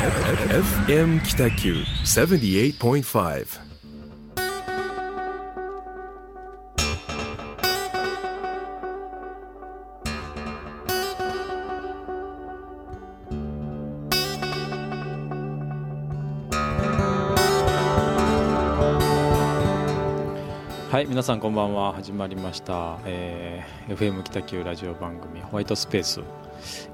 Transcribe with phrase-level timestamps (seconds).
[0.00, 1.74] FM 北九
[2.06, 3.60] 78.5
[20.90, 21.92] はい皆さんこんばんは。
[21.92, 26.22] 始まりました、えー FM 北九ラジオ番組ホワイトスペース。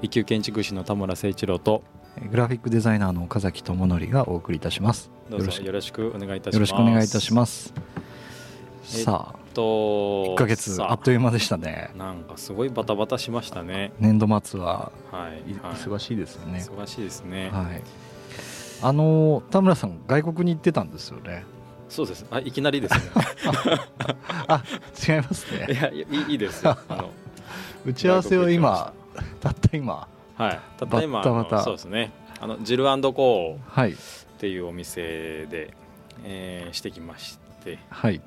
[0.01, 1.83] 一級建築士の田村誠一郎と
[2.29, 5.09] グラフィックデザイナーの岡崎智則がお送りいたします。
[5.29, 7.73] どうぞよろしくお願いいたしますよろしくお願いいたします。
[8.93, 11.91] えっさあ、と1ヶ月さあっという間でしたね。
[11.97, 16.65] なんかすごいバタバタしましたね年度末ははい、いはい忙しいですよね。
[16.67, 17.83] 忙しいですね、はい。
[18.81, 21.45] あの田村さん外国に行ってたんですよね。
[21.89, 23.01] そうですあいきなりですね
[24.47, 24.61] あ、
[25.07, 25.73] 違いますいね。
[25.73, 27.11] やいいいいですよあの
[27.85, 28.91] 打ち合わせを今
[29.39, 30.59] たった今はい。
[30.77, 32.11] たった今バッタそうですね。
[32.39, 33.55] あのジルコー。
[33.55, 33.95] っはい。
[34.37, 35.73] ていうお店で、
[36.23, 37.79] えーしてきまして。
[37.89, 38.21] はい。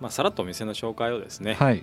[0.00, 1.82] まあさらっとお店の紹介をですね、はい。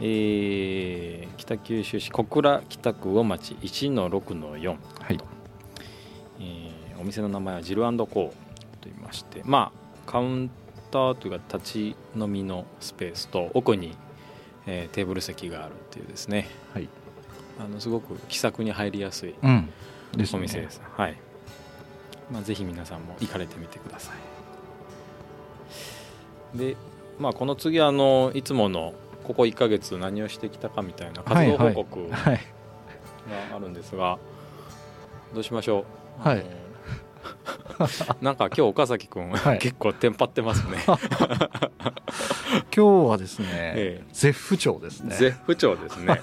[0.00, 4.76] えー北九州市小倉北区魚町1-6-4、は
[5.12, 5.18] い。
[6.40, 8.32] えーお店の名前はジルコーと
[8.84, 9.40] 言いまして。
[9.44, 10.50] まあカウン
[10.90, 13.96] ターというか立ち飲みのスペースと奥に、
[14.66, 16.48] えーテーブル席があるっていうですね。
[16.74, 16.88] はい。
[17.62, 19.34] あのすごく気さくに入りやすい
[20.34, 21.16] お店です、はい、
[22.30, 24.12] まあ、ぜひ皆さんも行かれてみてくださ
[26.54, 26.58] い。
[26.58, 26.76] で
[27.18, 32.40] まあこの次あのいつものここ1ヶ月何をしてきたかみたいな活動報告がはい。
[33.54, 34.18] あるんですが、
[35.32, 35.84] どうしましょ
[36.24, 36.28] う？
[36.28, 36.44] はい。
[38.20, 39.58] なんか今日岡崎君、はい。
[39.58, 40.98] 結構テンパってますね、 今
[42.66, 45.16] 日はですねえ絶不調ですえ、ね。
[45.16, 46.20] 絶不調ですね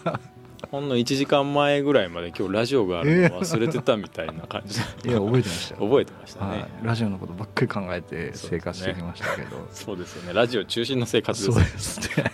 [0.71, 4.79] ほんの1時間前ぐらいまで今日ラジオがあるの忘れてたみたいな感じ。
[5.01, 5.75] でいや覚えてました。
[5.75, 5.89] よ。
[5.89, 9.67] 覚えてましたね、はい、ラジオのことばっかり考えて生活してきましたけど。
[9.71, 10.33] そうですよね。
[10.33, 11.59] ラジオ中心の生活です。
[11.59, 12.31] そうですね。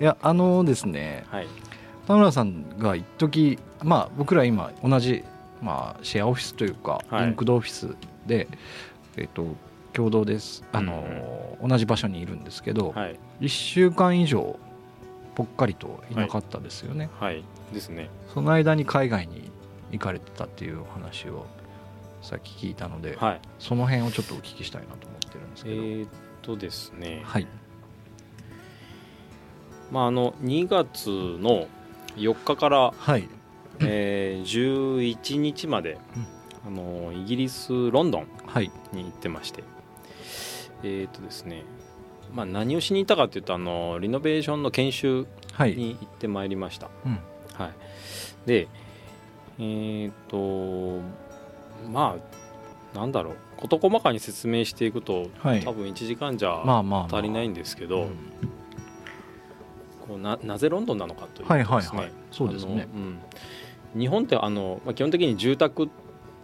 [0.00, 1.46] いやあのですねはい。
[2.06, 5.24] 田村さんが一時まあ僕ら今同じ、
[5.62, 7.24] まあ、シェアオフィスというか、はい。
[7.24, 7.96] リンクドオフィス
[8.26, 8.48] で、
[9.16, 9.56] えっと
[9.94, 10.62] 共同です。
[10.72, 13.18] あの、同じ場所にいるんですけど、はい。
[13.40, 14.58] 1週間以上
[15.38, 17.44] ぽっかりといなかったですよね、はい。
[17.72, 18.10] ですね。
[18.34, 19.52] その間に海外に
[19.92, 21.46] 行かれてたっていうお話を
[22.22, 23.40] さっき聞いたので、はい。
[23.60, 26.08] その辺をちょっとお聞きしたいなと思ってるんですえけど、ーっ
[26.42, 27.22] とですね。
[27.24, 27.46] はい。
[29.92, 31.68] まああの2月の
[32.16, 33.28] 4日から、はい。
[33.78, 35.98] えー11日まで、
[36.66, 38.72] あのイギリスロンドンはい。
[38.92, 39.62] に行ってまして。
[40.82, 41.62] えーっとですね
[42.34, 47.18] まあ何をしに行ったかっていうとあのリノベーションの研修はい、に行ってまいりました、うん。
[47.54, 47.72] はい、
[48.46, 48.68] で
[49.58, 51.02] えーっと
[51.90, 52.38] まあ
[52.96, 53.36] なんだろう。
[53.56, 55.60] 事細かに説明していくと、はい。
[55.64, 58.08] 多分1時間じゃまあまあ、まあ、足りないんですけど、うん。
[60.06, 63.18] こうななぜロンドンなのかというとはいはいですねはいそうですうん、
[63.98, 65.88] 日本ってあの、まあ、基本的に住宅っ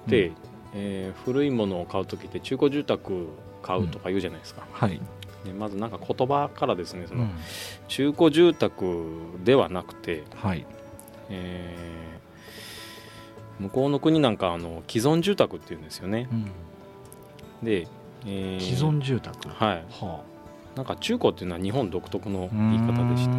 [0.09, 0.35] て、うん。
[0.75, 3.29] えー古いものを買う時って中古住宅
[3.63, 5.01] 買うとか言うじゃないですか、はい、
[5.45, 7.31] ねまずなんか言葉からですねその、うん。
[7.89, 9.09] 中古住宅
[9.45, 10.67] ではなくて、はい。
[11.31, 12.15] えー
[13.61, 16.29] 向こうの国なんかあの既存住宅っていうんですよね。
[16.31, 16.45] うん。
[17.65, 17.87] で、
[18.27, 19.49] えー既存住宅？
[19.49, 19.85] はい。
[19.91, 20.25] は
[20.75, 23.35] なんか中古っていうのは日本独特のあ言い方でして。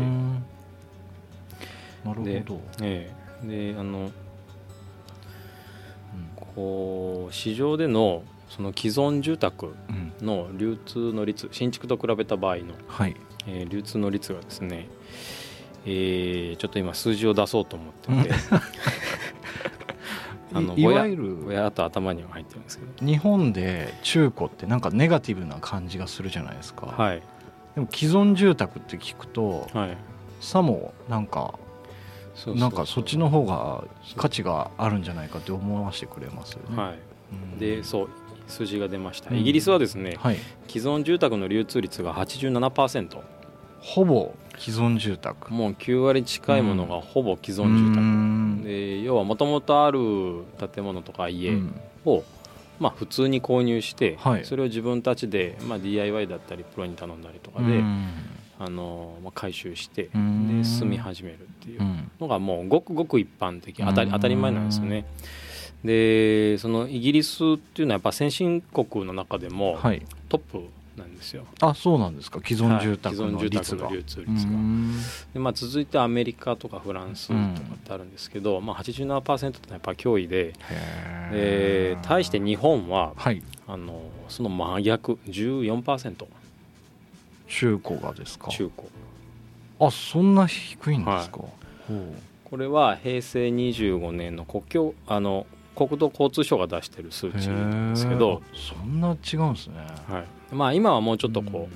[2.06, 3.12] なるでほど、え
[3.44, 3.74] え。
[3.74, 4.12] であのうん。
[6.56, 8.24] こう市場での
[8.56, 10.14] その既存住宅うん。
[10.26, 13.16] の流通の率新築と比べた場合の、はい。
[13.48, 14.88] えー流通の率がですね、
[15.86, 18.36] えーちょっと今数字を出そうと思ってて。
[20.54, 23.06] あのいわゆるぼやっと頭には入ってるんですけど。
[23.06, 27.22] 日本で中古ってなんかネガティブな感じがするじゃないですか、はい。
[27.76, 29.98] でも既存住宅って聞くとはい。
[30.40, 31.56] さもなんか
[32.48, 33.84] なんかそっちの方が
[34.16, 37.00] 価値があるんじゃないかって思わせてくれますよね、はい。
[37.34, 37.60] うん。
[37.60, 38.10] でそう
[38.48, 39.30] 数字が出ました。
[39.32, 39.38] うん。
[39.40, 40.38] イギリスはですねはい。
[40.68, 43.18] 既存住宅の流通率が87%
[43.80, 45.54] ほぼ既存住宅。
[45.54, 50.44] もう9割近いものがほぼ既存住宅、宅で要はもともとある
[50.74, 51.52] 建物とか家
[52.06, 52.24] を、
[52.80, 54.46] まあ、普通に購入して、はい。
[54.46, 57.84] それを自分たちで、まあ、DIY だったりプロに頼んだりとかで、
[58.58, 60.58] あのまあ、回収してうん。
[60.62, 63.84] で住み始めるっていううんのがもうごくごく一般的。
[63.84, 64.14] 当たりうん。
[64.14, 65.06] 当たり前なんですよね。
[65.86, 70.02] でそのイギリスっていうのはやっぱ先進国の中でもはい。
[70.30, 70.62] トップ
[70.98, 71.46] なんですよ。
[71.62, 72.40] あそうなんですか。
[72.44, 73.32] 既存住宅はい。
[73.32, 74.52] の既存住宅の流通う率が。
[74.52, 74.94] ん。
[75.34, 77.40] で、まあ、続いてアメリカとかフランスとか
[77.76, 80.54] ってあるんですけど、まあ、87%ってやっぱ脅威で
[81.32, 83.44] で対して日本ははい。
[83.68, 86.26] あのその真逆14%
[87.48, 88.50] 中古がですか？
[88.50, 88.88] 中古。
[89.80, 91.50] あそんな低いんですか、ほ
[91.90, 92.00] う。
[92.46, 99.78] これは平成25年の国境あの国土交通省が出してる数値なんですけど、そんな違うんですね。
[100.10, 100.56] はい。
[100.56, 101.76] まあ、今はもうちょっとこう、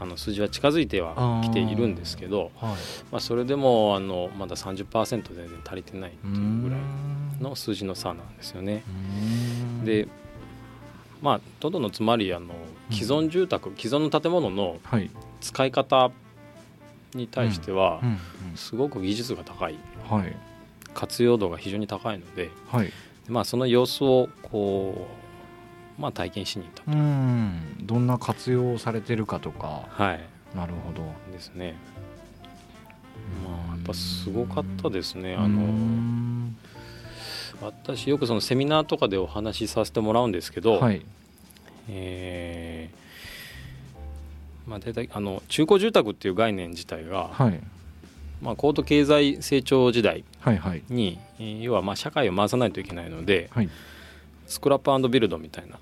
[0.00, 2.78] あの数字は近づいてはきているんですけどうんはい。
[3.10, 6.78] まあ、それでもあのまだ30%全然足りてないっていうぐらい
[7.42, 8.84] の数字の差なんですよね。
[9.80, 9.84] うん。
[9.84, 10.06] で
[11.20, 12.54] まあとどのつまりあの
[12.92, 15.10] 既存住宅、既存の建物のはい。
[15.40, 16.10] 使い方
[17.14, 18.18] に対してはうん。
[18.56, 19.74] すごく技術が高い。
[19.74, 20.36] うんはい。
[20.94, 22.92] 活用度が非常に高いので、はい
[23.28, 25.06] まあ、その様子をこ
[25.98, 26.90] う、まあ、体験しに行ったと。
[26.90, 27.60] うん。
[27.82, 29.86] どんな活用されてるかとか。
[29.90, 30.20] はい。
[30.56, 31.02] なるほど。
[31.32, 31.74] ですね。
[33.44, 35.34] まあ、やっぱすごかったですね。
[35.34, 36.56] うあのん
[37.60, 41.04] 私よくそのセミナーとかでお話しさせてもらうんですけど、はい。
[41.88, 42.98] えー
[44.68, 47.60] まあ、大体あの中古住宅っていう概念自体が、はい
[48.40, 50.24] まあ、高度経済成長時代
[50.88, 53.68] にえー要はまあ社会を回さないといけないのではい。
[54.46, 55.78] スクラップビルドみたいな、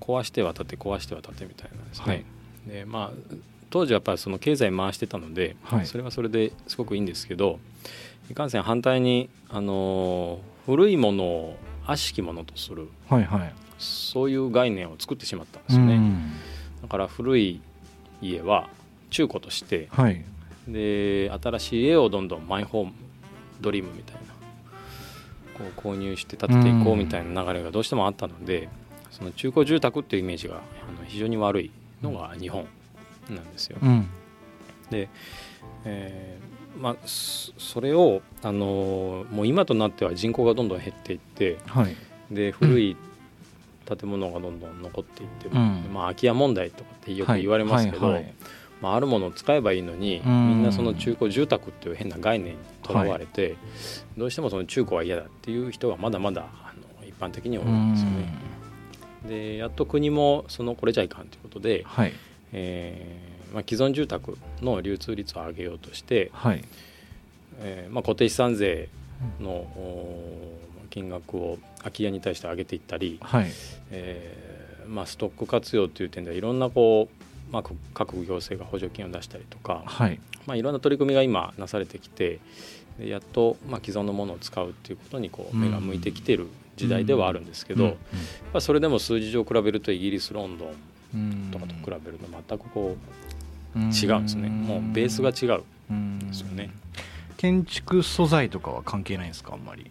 [0.00, 2.24] 壊しては建て壊しては建てみたいなですね、はい。
[2.66, 3.36] でまあ、
[3.68, 5.86] 当時はやっぱりその経済回してたので、はい。
[5.86, 7.58] それはそれですごくいいんですけど
[8.30, 11.56] いかんせん反対に、あのー古いものを
[11.86, 13.52] 悪しきものとするはいはい。
[13.78, 15.94] そういう概念を作ってしまったんですよね。
[15.96, 16.32] うん。
[16.82, 17.60] だから古い
[18.20, 18.68] 家は
[19.10, 20.24] 中古としてはい
[20.68, 22.92] で新しい家をどんどんマイホーム
[23.60, 24.20] ドリームみたいな
[25.56, 28.68] こう購入して建てていこうみたいな流れがどうしてもあったので
[29.10, 30.58] その中古住宅っていうイメージがあ
[31.00, 31.70] の非常に悪い
[32.02, 32.66] のが日本
[33.30, 33.78] なんですよ。
[33.82, 34.06] うん。
[34.90, 35.08] で、
[35.84, 41.96] えーまあ、そそれを、あのーもう今となっては人口がどんどん減っていってはい。
[42.30, 42.96] で古い
[43.86, 45.86] 建物がどんどん残っていって、うん。
[45.92, 48.34] まあ、空き家問題とかってよく言われますけど、はいはいはい
[48.80, 50.48] まあ、あるものを使えばいいのに、うん。
[50.48, 53.56] みんなその中古住宅っていう変な概念にとらわれて、
[54.16, 58.32] どうしてもその中古は嫌だっていう人がまだまだあの一般的に多いんですよね。
[59.28, 62.12] でやっと国もそのこれじゃいかんということで、はい。
[62.52, 66.64] えーまあ、既存住宅の流通率を上げようとして、はい。
[67.60, 68.88] えーまあ、固定資産税
[69.40, 70.50] のお
[70.90, 73.46] 金額を空き家に対して上げていったり、はい。
[73.90, 77.62] えーまあ、ストック活用という点ではいろんなこう、まあ、
[77.94, 80.18] 各行政が補助金を出したりとか、はい。
[80.46, 82.38] まあ、いろんな取り組みが今なされてきて
[82.98, 86.46] でやっと、まあ、既存のものを使うっていうことにこう目が向いてきてる
[86.76, 87.94] 時代ではあるんですけど、やっ
[88.52, 90.68] ぱそれでも数字上比べるとイギリスロンドン
[91.14, 91.48] うん。
[91.52, 92.96] とかと比べると全くこ
[93.74, 93.90] ううん。
[93.90, 95.58] 違うんですね、もうベースが違
[95.90, 96.70] うんでですよね。
[97.36, 99.90] 建築素材とかは関係ないんですかあんまり？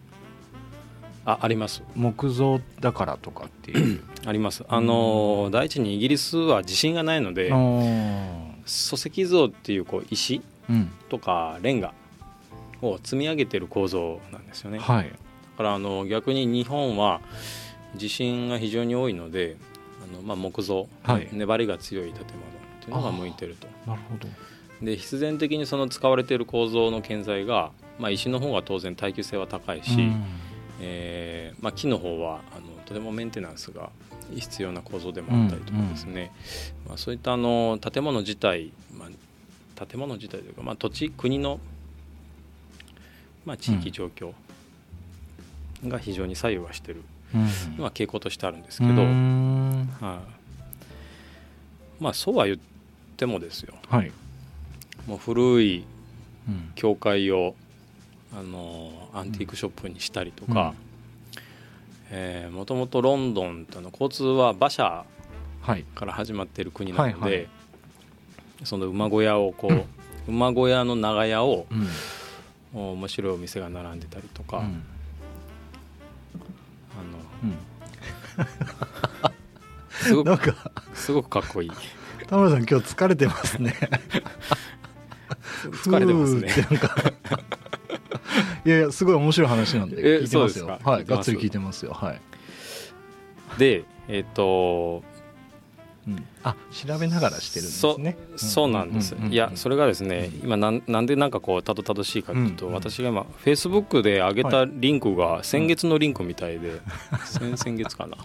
[1.26, 1.82] ああります。
[1.96, 4.00] 木造だからとかっていう。
[4.24, 4.64] あります。
[4.68, 7.52] あの第一にイギリスは地震がないので
[8.64, 10.40] 礎石像っていうこう石
[10.70, 10.90] うん。
[11.08, 11.92] とかレンガ
[12.80, 15.10] を積み上げてる構造なんですよね、だはい。
[15.56, 17.20] からあの逆に日本は
[17.96, 19.56] 地震が非常に多いので
[20.08, 21.28] あの、まあ、木造、はい。
[21.32, 22.24] 粘りが強い建物っ
[22.80, 23.66] ていうのが向いてると。
[23.86, 24.28] なるほど。
[24.80, 30.24] で必然的にその使われている構造の建材が、まあ、石の方が当然耐久性は高いし、うん
[30.80, 33.90] えーまあ、木の方はあのとてもメンテナンスが
[34.34, 36.32] 必要な構造でもあったりとかですね、
[36.86, 41.60] まあ、そういったあの建物自体、まあ、建物自体というか、まあ、土地国の、
[43.44, 44.32] まあ、地域状況
[45.86, 47.02] が非常に左右はしてる。
[47.34, 47.76] うん。
[47.78, 49.06] のは傾向としてあるんですけど、うはい。
[49.06, 49.88] ん
[51.98, 52.58] まあ、そうは言っ
[53.16, 53.74] てもですよ。
[53.88, 54.12] はい。
[55.06, 55.84] もう古い
[56.48, 56.70] うん。
[56.76, 57.56] 教会を
[58.34, 60.74] あのアンティークショップにしたりとか、
[62.10, 65.04] えーもともとロンドンってあの交通は馬車
[65.62, 65.84] はい。
[65.94, 67.48] から始まっている国なので、はいはい。
[68.64, 69.84] その馬小屋をこう、
[70.30, 71.88] 馬小屋の長屋をうん。
[72.74, 74.64] お面白いお店が並んでたりとか、うん。
[74.64, 74.68] あ
[78.38, 78.44] の
[79.90, 80.54] すごく
[80.94, 81.70] すごくかっこいい。
[82.26, 83.74] 田村さん今日疲れてますね。
[85.82, 86.52] 疲れてますね
[88.64, 90.78] いやいやすごい面白い話なんでえ聞いてますよ。
[90.82, 91.92] はいがっつり聞いてますよ。
[91.92, 92.20] はい、
[93.58, 95.02] でえっ、と
[96.06, 98.16] うん、あ調べながらしてるんですね。
[98.36, 106.80] そうなんです、うんうんうんいやそれがですね今なんなんでなんかこうたどたどしいかというと、うんうん私が今フェイスブックで上げたリンクが先月のリンクみたいで、
[107.24, 108.16] 先々月かな。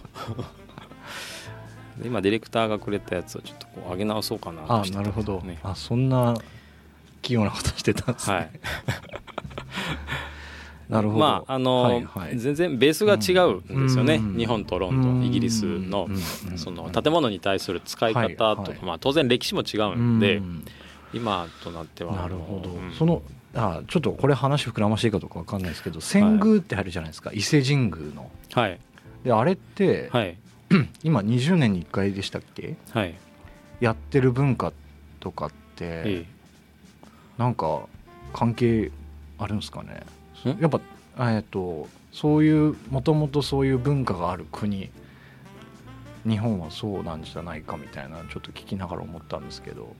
[1.98, 6.36] で今ディレクターがくれたやつをちょっとこう上げ直そうかなとあしてたなるほど、ねあそんな
[7.20, 8.50] 器用なことしてたんですね、はい
[10.88, 11.20] なるほど。
[11.20, 12.38] まああの、はいはい。
[12.38, 14.36] 全然ベースが違うんですよね、うん。
[14.36, 15.20] 日本とロンドうん。
[15.20, 16.58] ンイギリスのうん。
[16.58, 20.64] その建物に対する使い方とか、はいはいまあ、当然歴史も違うんで、うん。
[21.14, 22.14] 今となっては。
[22.16, 22.92] なるほど、うん。
[22.92, 23.22] その
[23.54, 28.30] あちょっとこれ話膨らましいかどうかわかんないですけど遷宮ってあるじゃないですか、伊勢神宮の。
[28.52, 28.78] はい。
[29.24, 30.36] であれって、はい。
[31.04, 32.76] 今20年に1回でしたっけ？
[32.90, 33.14] はい。
[33.80, 34.72] やってる文化
[35.20, 36.24] とかって、え。
[37.36, 37.82] なんか
[38.32, 38.90] 関係
[39.42, 40.02] あるんですかね。
[40.44, 40.60] ん？
[40.60, 40.80] やっぱ
[41.34, 44.90] えっとそういうもともとそういう文化がある国
[46.26, 49.94] 日本はそうなんじゃないかみたいなちょっと聞きながら思ったんですけど。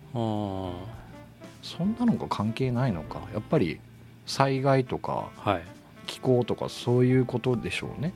[1.62, 3.20] そんなのが関係ないのか。
[3.32, 3.78] やっぱり
[4.26, 5.62] 災害とかあはい。
[6.06, 8.12] 気候とかそういうことでしょうね。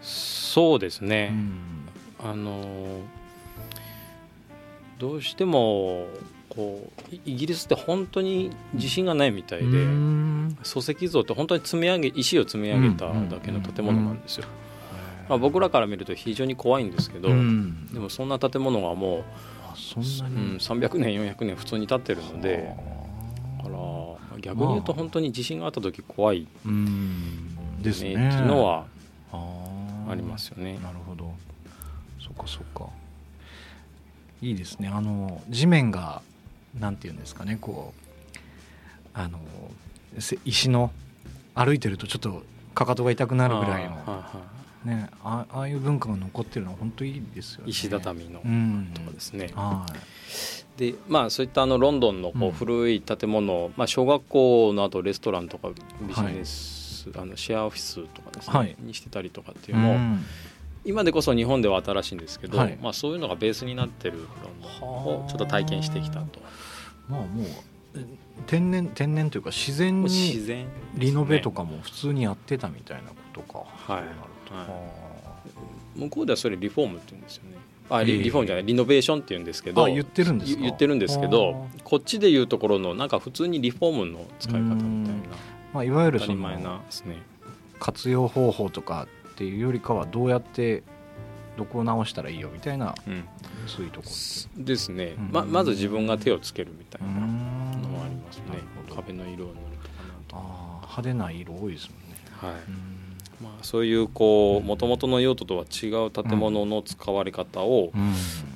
[0.00, 1.30] そうですね、
[2.22, 2.30] うん。
[2.30, 3.00] あの
[4.98, 6.06] どうしても
[6.56, 10.56] こうイイギリスって本当に自信がないみたいで、うん。
[10.62, 14.46] 礎石像って本当に積み上げ石を積み上げただけの建物なんですよ、
[15.28, 17.88] まあ、僕らから見ると非常に怖いんですけど、うん。
[17.92, 19.24] でもそんな建物がも
[19.62, 22.72] あそんう、なに、うん、300年400年普通に建ってるので
[23.58, 26.46] だから逆に言うと本当に地震があった時怖い。
[26.66, 27.82] うん。
[27.82, 28.16] ですね。
[28.16, 28.86] ねっていうのは
[29.32, 30.78] ありますよね。
[30.82, 31.32] なるほど。
[32.20, 32.90] そっかそっか。
[34.42, 34.88] いいですね。
[34.88, 36.20] あの地面が
[36.78, 37.94] なんていうんですかねこ
[38.34, 38.38] う
[39.14, 39.38] あの
[40.18, 40.90] せ石の
[41.54, 42.42] 歩いてるとちょっと
[42.74, 43.96] かかとが痛くなるぐらいの
[44.84, 47.70] ねあああいう文化が残ってるのは本当いいですよね。
[47.70, 49.50] 石畳のうんとかですね。
[49.54, 49.86] は
[50.76, 50.78] い。
[50.78, 52.48] でまあそういったあのロンドンのこうん。
[52.48, 55.68] う古い建物、まあ、小学校のあとレストランとか
[56.02, 58.76] ビジネス、あのシェアオフィスとかですね、はい。
[58.80, 60.24] にしてたりとかっていうのも、ん
[60.84, 62.78] 今でこそ日本では新しいんですけど、はい。
[62.80, 64.90] まあ、そういうのがベースになってるロンドン
[65.22, 66.40] をちょっと体験してきたと。
[67.08, 67.46] まあもう
[67.96, 68.04] え
[68.46, 74.02] 天然天然というか自然にリノベとかかも普通にやってたみたいなことか、はい。
[74.02, 74.06] はい。
[74.50, 74.94] は
[75.96, 77.56] 向こうではそれリフォームって言うんですよね。
[77.88, 78.22] あリええ。
[78.22, 80.60] リフォームじゃないリノベーションって言うんですけどあ言ってるんですか。
[80.60, 85.36] 言言ってるんですけどこっちでいうところのなんか普通にリフォームの使い方みたいな。
[85.72, 87.22] まあ、いわゆるそ当たり前のね。
[87.80, 90.84] 活用方法とかっていうよりかはどうやって
[91.56, 93.24] どこを直したらいいよみたいなうん。
[93.66, 94.08] そういうとこ
[94.56, 95.30] ですね、うん。
[95.32, 98.44] ままず自分が手をつけるみたいなののはありますね。
[98.94, 99.58] 壁の色を塗る
[100.28, 102.16] とかああ派手な色多いですもんね。
[102.32, 102.52] はい。
[102.68, 103.14] うん。
[103.42, 107.90] まあ、そういうこうもともとの用途とは違う建物の使われ方を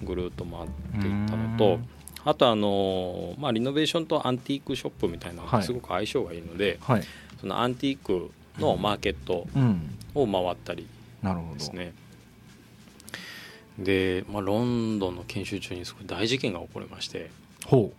[0.04, 1.88] ぐるっと回っていったのと、うん。
[2.24, 5.60] あとあの、まあ、リノベーションとアンティークショップみたいなのはい。
[5.60, 7.02] がすごく相性がいいので、はい。
[7.40, 9.94] そのアンティークのマーケットうん。
[10.14, 10.86] を回ったり
[11.54, 11.92] ですね。
[13.78, 17.30] で、まあ、ロンドンの研修中にすごい大事件が起こりまして。
[17.66, 17.92] ほ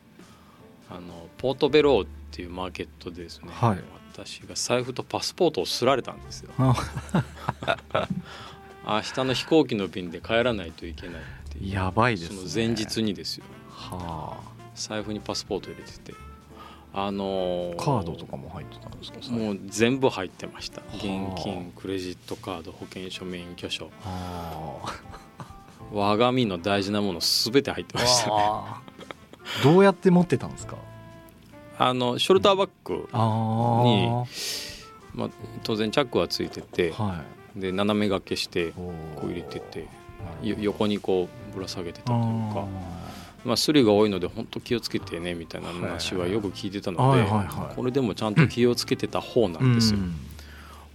[0.90, 3.80] あのポートベローっていうマーケットでですね、はい。
[4.12, 6.52] 私が財布とパスポートをすられたんですよ。
[6.58, 6.62] う
[8.86, 11.24] 明日の飛行機の便で帰らないといけないっ
[11.62, 13.46] てやばいですそねの前日にですよ。
[13.70, 14.40] は
[14.76, 16.14] 財布にパスポート入れてて
[16.94, 19.20] あのあカードとかも入ってたんですか？
[19.36, 20.82] もう全部入ってました。
[20.82, 20.84] あ。
[20.96, 21.04] 現
[21.44, 23.90] 金クレジットカード保険証免許証。
[24.04, 24.78] あ。
[25.92, 28.30] 我が身の大事なもの全て入ってました。
[28.30, 28.82] ねあ。
[29.64, 30.78] どうやって持ってたんですか？
[31.78, 33.18] あのショルダーバッグ、あ
[33.86, 34.08] に
[35.16, 35.30] まあ、
[35.64, 37.24] 当然チャックはついててあは
[37.56, 37.60] い。
[37.60, 39.88] で斜め掛けしてここう入れてて
[40.44, 42.20] よ横にこうぶら下げてたという
[42.54, 42.66] か。
[42.66, 42.99] あ
[43.46, 47.26] まあ、スリが多いので本当気をつけてねみたいな話はよく聞いてたので、
[47.76, 50.16] これでもちゃんと気をつけてた方なんですよ、うん。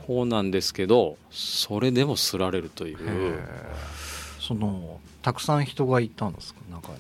[0.06, 3.38] 方なんですけどそれでもすられるという。
[4.40, 6.60] そのたくさん人がいたんですか？
[6.70, 6.92] なんか？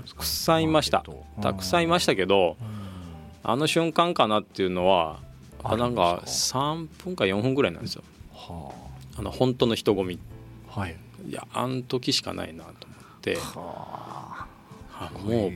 [0.00, 1.04] くさんいました。
[1.42, 2.66] たくさんいましたけどうん。
[3.44, 5.18] あの瞬間かなっていうのは
[5.62, 8.02] あなんかか？3分か4分ぐらいなんですよ。
[8.32, 8.72] は
[9.18, 9.22] あ。
[9.22, 10.18] の本当の人混み。
[10.74, 10.96] あはい。
[11.28, 13.36] いやあん時しかないなと思って。
[13.36, 14.31] はあ
[15.14, 15.52] あもう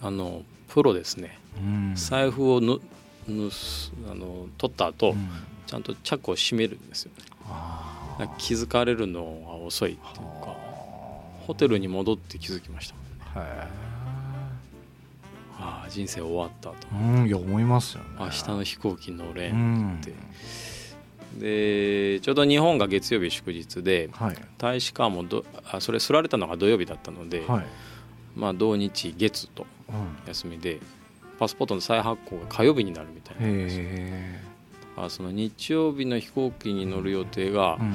[0.00, 1.38] あのプロですね。
[1.58, 1.92] うん。
[1.94, 2.80] 財布をぬ
[3.28, 5.28] ぬすあの取った後、うん。
[5.66, 7.12] ちゃんとチャックを閉めるんですよ
[8.18, 8.28] ね。
[8.38, 10.56] 気づかれるのが遅いっていうか
[11.46, 12.88] ホテルに戻って気づきまし
[13.34, 13.40] た。
[13.40, 13.68] へ
[15.58, 16.76] ああ人生終わったと。
[16.92, 18.10] えうんいや思いますよね。
[18.20, 20.12] 明日の飛行機乗れうんんて。
[21.38, 24.36] でちょうど日本が月曜日祝日ではい。
[24.58, 27.66] 大使館もどあそれすられたのが土曜日だったので、はい
[28.36, 30.16] まあ土日月とうん。
[30.26, 30.80] 休みで
[31.38, 34.40] パスポートの再発行が火曜日になるみたいなんですよへ
[34.96, 37.94] あその日曜日の飛行機に乗る予定がえ、うん。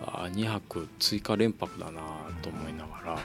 [0.00, 2.00] あ2泊追加連泊だな
[2.42, 3.18] と思いながら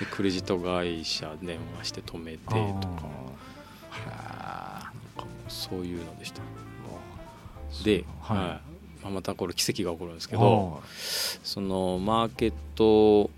[0.00, 2.38] でクレジット会社電話して止めて
[2.80, 4.92] とか
[5.48, 6.42] そういうのでした。
[7.84, 8.38] で、はい。
[8.38, 8.46] はい。
[9.02, 10.82] まあ、またこれ奇跡が起こるんですけあど
[11.44, 13.30] そのマーケット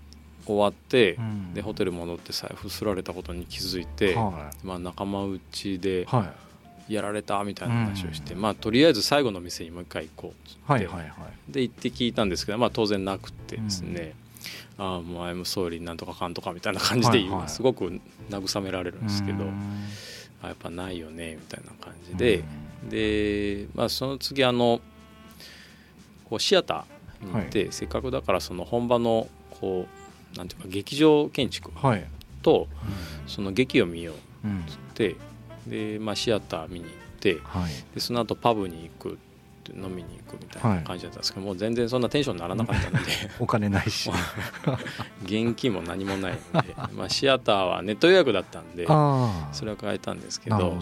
[0.45, 1.53] 終わって、うん。
[1.53, 6.33] でホテル戻って財布すられたことに気づいて、はまあ、仲間内でいは
[6.89, 6.93] い。
[6.93, 11.05] やられたみたいな話をして、まあ、とりあえず最後の店にもう一回行こうって、はいはいは
[11.47, 11.51] い。
[11.51, 14.13] で行って聞いたんですけど、まあ、当然なくてですね、
[14.77, 17.49] ああもう「I'm sorry なんとかかんとか」みたいな感じではいはい。
[17.49, 19.85] すごく慰められるんですけど、うん。
[20.43, 22.43] あやっぱないよねみたいな感じで、
[22.89, 24.81] で、まあ、その次あの
[26.25, 30.00] こうシアターに行って、せっかくだからその本場のこう
[30.35, 32.07] なんていうか劇場建築はい。
[32.41, 32.67] と
[33.27, 35.15] その劇を見よううんっつって
[35.67, 37.71] で、まあ、シアター見に行ってはい。
[37.93, 39.17] でその後パブに行く
[39.75, 43.11] 飲みに行くみたいな感じだったんですけど、もう全然そんなテンションにならなかったので。
[43.39, 44.09] お金ないし。
[45.23, 50.81] 現金も何もないので、まあ、シアターはネット予約だったんでああそれは変えたんですけど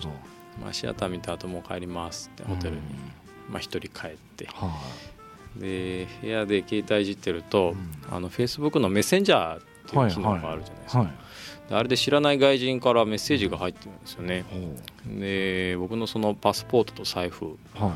[0.62, 2.82] まあ、シアター見た後もう帰りますってホテルに、
[3.50, 4.78] まあ、一人帰っては
[5.58, 7.76] で部屋で携帯いじってると、
[8.10, 8.16] うん。
[8.16, 11.14] あの Facebook のメッセンジャーっていう機能があるじゃないですか、いはい。
[11.70, 14.46] であれで知らない外人からメッセージが入ってるんですよね。
[14.50, 17.92] ほで僕のそのパスポートと財布うはい。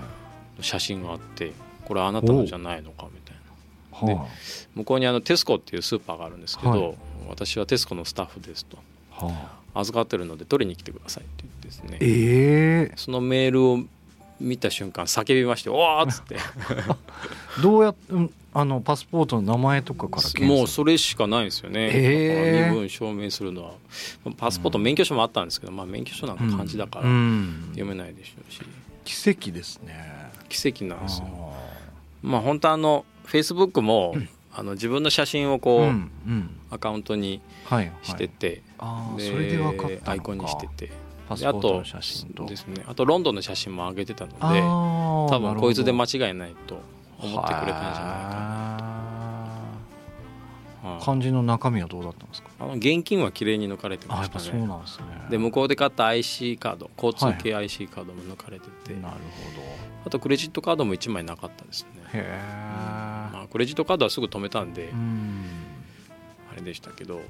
[0.57, 1.51] の写真があって
[1.85, 4.23] これあなたのじゃないのかみたいな。
[4.23, 4.27] は
[4.75, 6.95] 向こうにあのテスコっていうスーパーがあるんですけど、はい。
[7.29, 8.77] 私はテスコのスタッフですと。
[9.75, 11.97] 預かってるので取りに来てくださいって言ってですね。
[12.01, 13.79] ええそのメールを
[14.43, 16.37] 見た瞬間叫びまして「おーっつって。
[17.61, 17.95] どうや
[18.55, 22.69] あのパスポートの名前とかからもうそれしかないんですよね、えー。
[22.69, 23.71] 身分証明するのは。
[24.37, 28.61] パスポート免許証もあったんですけど、まあ、免許証なんか漢字だからうん読めないでしょうし。
[29.05, 30.31] 奇跡ですね。
[30.49, 31.27] 奇跡なんですよ。
[31.27, 31.53] あ
[32.21, 34.15] まあ本当あのフェイスブックも
[34.53, 36.49] あの自分の写真をーこう、うんうん。
[36.69, 37.93] アカウントにはいはい。
[38.03, 40.91] してて、でああそれで分かったアイコンにしてて
[41.33, 42.45] パスであとポートの写真と。
[42.45, 42.83] ですね。
[42.87, 46.81] あとロンドンの写真も上げてたので多分こいつで間違いないと
[47.19, 48.83] 思ってくれたんじゃないか
[50.81, 51.03] ほどな、はい。
[51.05, 52.49] 漢字の中身はどうだったんですか？
[52.59, 54.67] あの現金は綺麗に抜かれてましたね。
[54.67, 55.05] なんですね。
[55.29, 59.15] で向こうで買った IC カード交通系 IC カードも抜かれてて、なる
[60.05, 61.89] あとクレジットカードも1枚なかったですね。
[62.05, 62.29] ほどへえ
[63.33, 65.45] まあ、クレジットカードはすぐ止めたんで、うん。
[66.51, 67.21] あれでしたけど。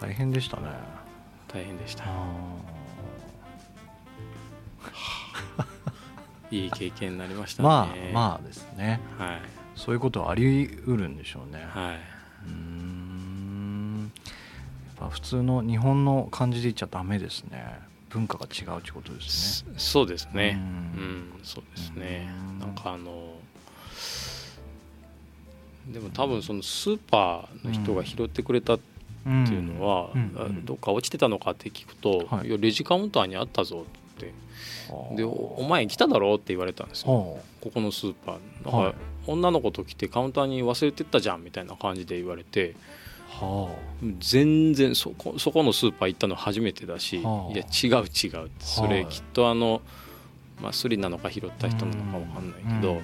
[0.00, 0.64] 大変でしたね
[1.52, 2.04] 大変でした。
[2.06, 2.08] あ
[6.50, 7.68] いい経験になりましーたね。
[7.68, 9.00] まあまあですね。
[9.18, 9.40] あはい。
[9.74, 11.64] そういうことはあり得るんでしょうね。
[11.70, 11.96] はい。
[12.46, 14.12] うーん。
[14.98, 17.80] やっぱ普通の日本の漢字で言っちゃダメですね。
[18.10, 19.74] 文化が違うってことですね。
[19.78, 20.58] そそうですね。
[20.96, 22.30] ううんん、そうですね。
[22.50, 22.58] うん。
[22.58, 23.32] なんかあの
[25.90, 28.91] でも多分そのスーパーの人が拾ってくれたって
[29.22, 30.10] っていうのは、
[30.64, 32.48] どっか落ちてたのかって聞くと、はい。
[32.48, 34.32] い、やレジカウンターにあったぞって。
[35.16, 37.12] でおお前来ただろうって言われたんですよ。
[37.12, 42.74] はここのスーパーなんか、はい女の子と来てカウンターに忘れてったじゃんみたいな感じで言われて
[43.40, 43.44] あ。
[43.44, 43.68] は
[44.18, 47.52] 全然そこそこのスーパー行ったの初めてだし、はあ。
[47.52, 49.06] いや違う違うそれはい。
[49.06, 49.80] きっとあの、
[50.60, 52.98] まあ、スリなのか拾った人なのかわかんないけど、うん。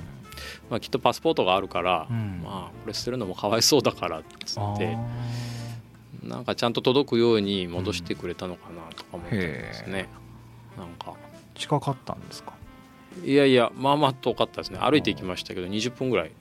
[0.70, 2.40] まあ、きっとパスポートがあるから、うん。
[2.42, 4.98] まあこれ捨てるのもかわいそうだからっつあって
[6.22, 10.08] なんかちゃんと届くように戻してくれたのかなとか思ってですね、
[10.76, 11.14] なんか。
[11.54, 12.52] 近かったんですか？
[13.24, 16.28] いやいやまあまあ遠かったですね歩いて行きましたけど20分ぐらい。
[16.28, 16.34] ね。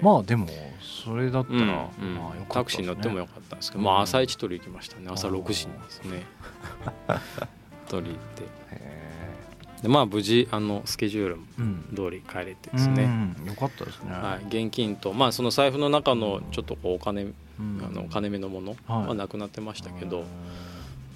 [0.00, 0.46] まあでも
[0.80, 3.86] それだったら、うんタクシーに乗ってもよかったんですけど、うん。
[3.86, 5.08] まあ朝一取り行きましたね。
[5.10, 6.24] 朝あー6時にですね。
[7.88, 8.42] 取り行って。
[8.76, 9.06] へ
[9.82, 11.36] でまあ無事あのスケジュール
[11.96, 13.04] 通り帰れてですね、
[13.40, 13.46] うん。
[13.46, 20.24] よかったですね、はい、現金と、まあ、その財布の中のちょっとこうお金、うんあのお金目のものはなくなってましたけど、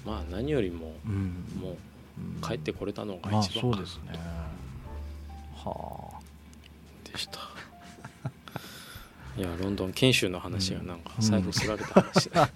[0.05, 1.45] まあ何よりもうん。
[1.59, 1.75] もう
[2.45, 4.19] 帰ってこれたのがまあ一番かそうですね。
[5.55, 6.19] は
[7.11, 7.39] でした、
[9.37, 11.25] いやロンドン研修の話がなんかうん。
[11.25, 12.49] 財布すられた話、 あ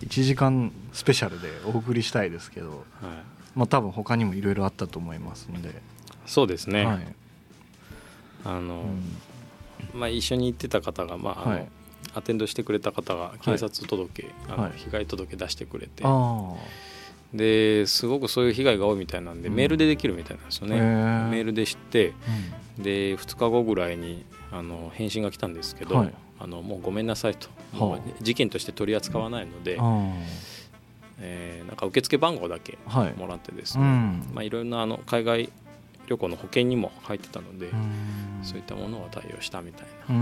[0.00, 2.80] 1時間スペシャルでお送りしたいですけどはい、
[3.54, 5.82] まあ多分他にもいろいろあったと思いますんで、
[6.26, 7.14] そうですね、はい。
[8.44, 8.82] あの
[9.94, 9.98] うん。
[9.98, 11.68] まあ、一緒に行ってた方が、まああのはい
[12.16, 14.72] アテンドしてくれた方が警察届、あのはい。
[14.76, 16.54] 被害届出してくれて、あ
[17.34, 19.54] ですごくそういう被害が多いみたいなんで、うん。
[19.54, 22.14] メールでできるみたいなんですよあ、ね、メールで知って
[22.78, 22.82] うん。
[22.82, 26.14] で2日後ぐらいにあの返信が来たんですけど、はい。
[26.38, 27.48] あのもうごめんなさいと、
[27.78, 28.22] はあ。
[28.22, 30.12] 事件として取り扱わないので、あ
[31.18, 32.78] えーなんか受付番号だけ
[33.16, 34.30] もらってですね、うん。
[34.32, 35.50] まあ、いろんなあの海外
[36.06, 38.16] 旅行の保険にも入ってたので、うん。
[38.42, 40.14] そういったものを対応したみたいな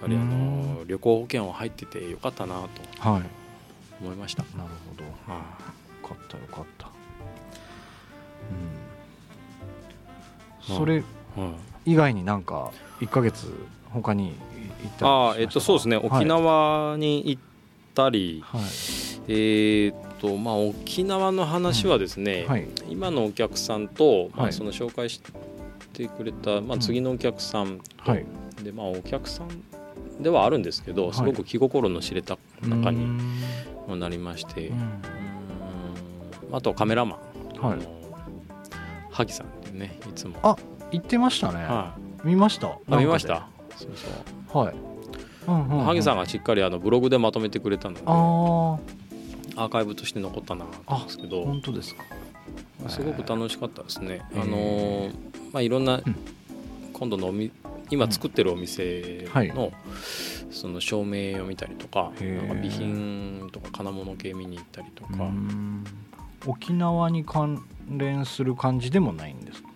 [0.00, 2.54] ぱりあの旅行保険は入っててよかったな
[3.00, 3.22] とはい。
[4.02, 4.42] 思いました。
[4.56, 5.32] なるほど。
[5.32, 6.90] はよかったよかった、う
[10.64, 11.04] ん、まあそれい
[11.36, 11.54] は
[11.86, 11.92] い。
[11.92, 13.52] 以外になんか1ヶ月
[13.90, 14.34] 他に
[14.82, 15.96] 行ったああえっとそうですね。
[15.96, 17.42] 沖縄に行っ
[17.94, 18.62] たり、はい、
[19.28, 22.68] えーっとまあ沖縄の話はですね、はい。
[22.88, 24.52] 今のお客さんと、まあ、はい。
[24.52, 25.20] その紹介し
[25.92, 26.80] てくれた、まあ、うん。
[26.80, 28.26] 次のお客さんと、はい。
[28.62, 29.48] でまあお客さん
[30.20, 31.14] ではあるんですけど、はい。
[31.14, 33.06] すごく気心の知れた仲に
[33.98, 34.72] なりまして、
[36.52, 37.18] あとカメラマ
[37.60, 37.78] ン、はい。
[39.10, 40.38] 萩さんっていうねいつも。
[40.42, 40.56] あ
[40.90, 42.28] 行ってましたね、はい。
[42.28, 42.78] 見ました？
[42.90, 43.46] あ見ました？
[43.76, 44.64] そうそう。
[44.64, 44.74] はい、
[45.48, 45.84] うんうんうん。
[45.84, 52.02] 萩さんがしっかりあのブログでまとめてくれたのでああアーカイブとして残ったなと思うんですけど本当ですか。
[52.88, 54.22] すごく楽しかったですね。
[54.34, 55.14] あのー
[55.52, 56.02] まあいろんな、ん。
[56.92, 57.50] 今度のおみ
[57.90, 59.48] 今作ってるお店はい。
[59.48, 59.72] の
[60.50, 65.84] その照明を見たりとか,、なんか備品とか金物系見に行ったりとか、うん。
[66.46, 69.68] 沖縄に関連する感じでもないんですか？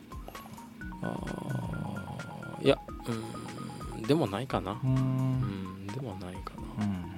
[1.02, 2.78] あーいや
[3.94, 4.78] うんでもないかな。
[4.82, 4.94] う、ん。
[4.94, 6.84] うん、でもないかな。
[6.84, 7.10] うん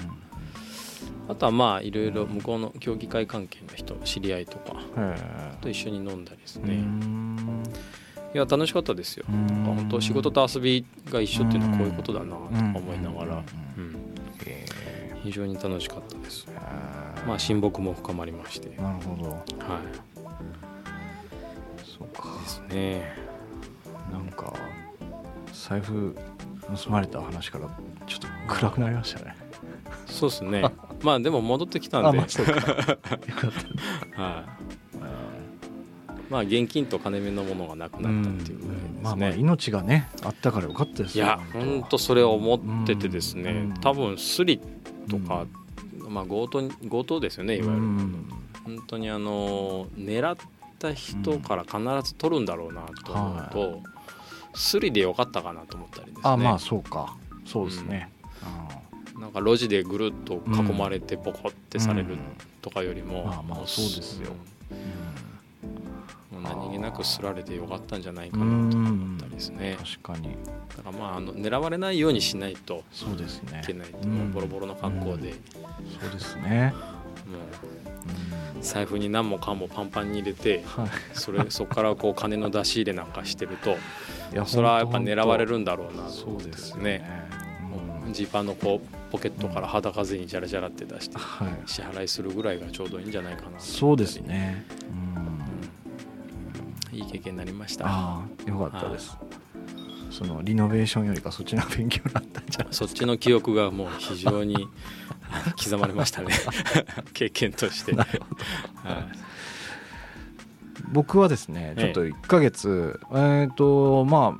[1.28, 4.74] あとはまあいろいろ向こうの競技会関係の人知り合いとか
[5.61, 6.85] と一緒に飲んだりですえね、
[8.34, 9.26] いや楽しかったですよ。
[9.28, 9.46] うん。
[9.64, 13.42] 本当仕事と遊びが一緒っていうのはこういうことだなとか思いながら、
[15.22, 16.46] 非常に楽しかったです。
[16.48, 16.52] え
[17.26, 19.30] まあ親睦も深まりまして、はなるほど。
[19.30, 19.54] い、
[21.84, 22.38] そうか。
[22.42, 23.16] ですね。
[24.10, 24.52] なんか
[25.52, 26.16] 財布
[26.84, 27.68] 盗まれた話から
[28.06, 29.36] ちょっと暗くなりましたね。
[30.06, 30.62] そうですね。
[31.02, 32.32] まあでも戻ってきたんで、 よかっ
[34.16, 34.22] た。
[34.22, 34.81] はい。
[36.32, 39.00] まあ現金と金目のものがなくなったっていうぐらいですね。
[39.02, 41.98] まあまあ命がねあったからよかったですよいや本当。
[41.98, 43.74] それを思っててですね、うん。
[43.74, 44.58] 多分スリ
[45.10, 45.44] とか、
[46.08, 48.28] まあ強盗強盗ですよねいわゆる、うん。
[48.64, 50.36] 本当にあの狙っ
[50.78, 53.82] た人から必ず取るんだろうなと思うと、
[54.54, 56.22] スリでよかったかなと思ったりですね。
[56.24, 57.14] あまあそうか。
[57.44, 58.08] そうですね、
[59.18, 62.16] なんか路地でぐるっと囲まれてボコってされる
[62.62, 64.30] とかよりも、まあまあそうですよ。
[64.70, 65.01] うん
[66.40, 69.76] 何気なくすられてよかったんじゃないかなと思ったりですね。
[70.02, 70.36] 確かに。
[70.76, 73.60] だからまああの狙われないようにしないとそうですね。
[73.62, 75.32] いけない、うんもうボロボロの格好で、
[76.00, 76.72] そうですね、
[77.26, 77.38] も
[78.56, 78.62] ううん。
[78.62, 80.88] 財布に何もかもパンパンに入れてはい。
[81.12, 83.74] それ そこからこう金の出し入れなんかしてるとい
[84.34, 87.22] やそれはやっぱ狙われるんだろうなとそうですよね。
[88.10, 91.48] ジーパンのこうポケットから裸銭ジャラジャラって出してはい。
[91.66, 94.64] 支払いするぐらいがちょうどいいんじゃないかなそうですね。
[95.16, 95.31] うん
[96.92, 97.87] いい経験になりました。
[97.88, 99.16] ああよかったです。
[100.11, 104.68] そのリノベーションよりかそっちの勉強になったんじゃないそっちの記憶がもう非常に
[105.57, 106.35] 刻まれましたね。
[107.14, 107.96] 経験として、
[110.92, 114.38] 僕はですねちょっと1ヶ月えっ、とま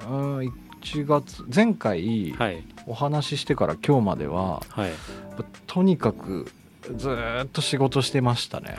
[0.00, 0.38] あうん
[0.82, 2.64] 1月前回はい。
[2.86, 4.92] お話ししてから今日までははい。
[5.66, 6.50] とにかく
[6.96, 8.76] ずーっと仕事してましたね。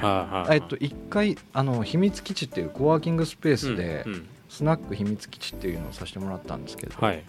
[0.50, 4.28] えっと1回あの秘密基地っていうコワーキングスペースで、うんうん。
[4.50, 7.24] スナック秘密基地っていうのをさせてもらったんですけど、はい。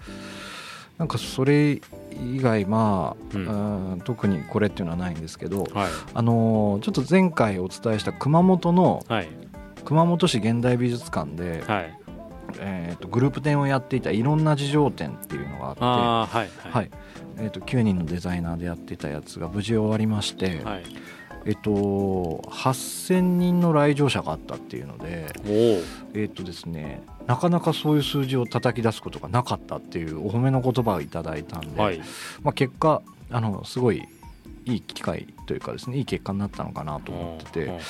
[0.98, 1.80] なんかそれ
[2.12, 3.92] 以外まあ、うん。
[3.92, 5.90] うん特にこれっていうのはないんですけど、はい。
[6.12, 9.28] あのーちょっと前回お伝えした熊本のはい。
[9.84, 11.98] 熊本市現代美術館で、はい
[12.58, 16.90] えー、とグループ展をやっていたいろんな事情展っていうのがあってああはいはい。
[17.36, 20.84] えー、と9人のデザイナーでやってたやつが無事終わりまして、はい。
[21.46, 21.70] えっと、
[22.48, 25.82] 8000人の来場者があったっていうので、おお
[26.14, 32.00] えっとですね、なかなかそういう数字を叩き出すことがなかったっていうお褒めの言葉をいただいたんで、はい。
[32.42, 34.06] まあ、結果あのすごい
[34.66, 37.80] いい機会というかですねいい結果になったのかなと思ってて。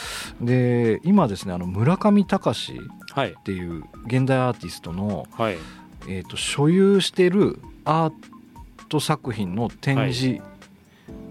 [0.40, 2.80] で今ですねあの村上隆
[3.12, 3.30] はい。
[3.30, 5.56] っていう現代アーティストの、はい。
[6.06, 8.12] えー、と所有してるアー
[8.88, 10.42] ト作品の展示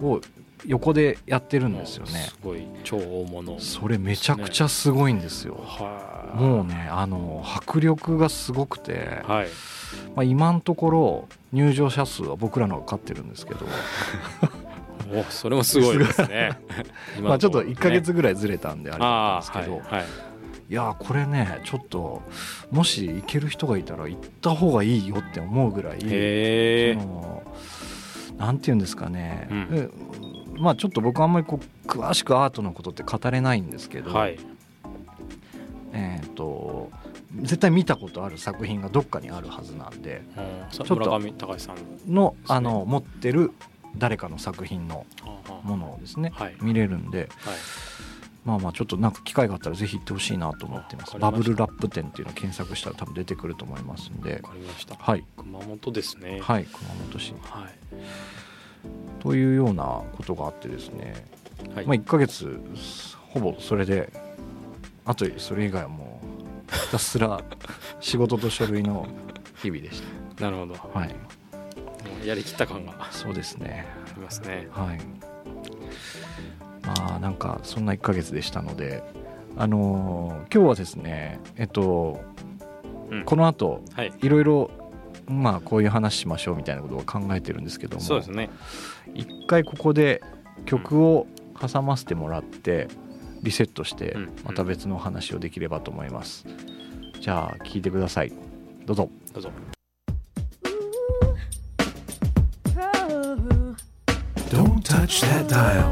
[0.02, 0.20] を
[0.66, 2.12] 横でやってるんですよね。
[2.12, 2.38] す。
[2.44, 3.60] ごい超大物。
[3.60, 5.60] それめちゃくちゃすごいんですよ。
[5.66, 9.48] はいもうねあの迫力がすごくて、はい。
[10.16, 13.66] まあ、今のところ入場者数は僕らの方が勝ってるんですけど、
[15.12, 16.58] おそれもすごいですね。
[17.18, 17.76] 今 まあちょっとのころね。
[17.80, 20.34] 1か月ぐらいずれたんであれだあったんですけど、あはいはい。
[20.70, 22.22] いやーこれねちょっと
[22.72, 26.08] もし行ける人がいたら行った方がいいよって思うぐらいそ
[27.06, 27.44] の
[28.38, 29.68] なんて言うんですかね、うん。
[29.72, 29.90] え
[30.58, 34.40] まあちょっと僕あんまりこう詳しくアートのことって語れないんですけど、はい。
[35.96, 36.90] えー、と
[37.42, 40.70] 絶対見たことある作品がどっかにあるはずなんでうん。
[40.72, 43.52] ちょっと村上隆さんのあの持ってる
[43.98, 45.06] 誰かの作品の
[45.64, 46.56] ものをですね、はい。
[46.62, 47.30] 見れるんではい。
[48.46, 51.18] まあまあちょっとなんか機会があったらぜひ行ってほしいなと思ってます。
[51.18, 54.36] バブルラップ展っていうのを検索したら多分出てくると思いますんで。
[54.44, 54.96] わかりました。
[54.96, 55.24] はい。
[55.38, 56.40] 熊本ですね。
[56.42, 57.34] はい熊本市。
[57.42, 59.22] はい。
[59.22, 61.26] というようなことがあってですね、
[61.74, 61.86] はい。
[61.86, 62.60] まあ、1ヶ月
[63.30, 64.12] ほぼそれで
[65.06, 66.22] あとそれ以外はも
[66.70, 67.42] うひたすら
[68.00, 69.08] 仕事と書類の
[69.62, 70.02] 日々でし
[70.40, 70.74] なるほど。
[70.94, 71.16] はい、う
[72.26, 72.94] やりきった感が。
[73.00, 73.86] あそうですね。
[74.16, 74.68] りますね。
[74.72, 75.00] はい。
[76.86, 79.04] まあなんかそんな1ヶ月でしたので
[79.56, 82.22] あのー今日はですねえっと、
[83.10, 83.24] うん。
[83.26, 84.14] この後はい。
[84.22, 84.72] いろいろ
[85.28, 88.50] まあこういう話しましょうみたいなことを考えてるんですけどもそうですね。
[89.14, 90.22] 一回ここで
[90.66, 91.28] 曲を
[91.60, 92.88] 挟ませてもらって
[93.42, 94.30] リセットしてうん。
[94.44, 96.46] また別のお話をできればと思います、
[97.20, 98.34] じゃあ聞いてください。
[98.86, 99.10] どうぞ。
[99.34, 99.52] どうぞ
[104.94, 105.92] touch that dial.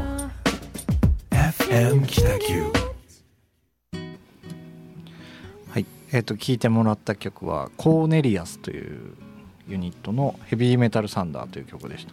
[1.30, 2.70] FM Kitaku.
[5.70, 5.86] はい。
[6.12, 9.14] えー、と聴いてもらった曲はコーネリアスという
[9.66, 12.12] ユニットの「ヘビーメタルサンダー」という曲でした。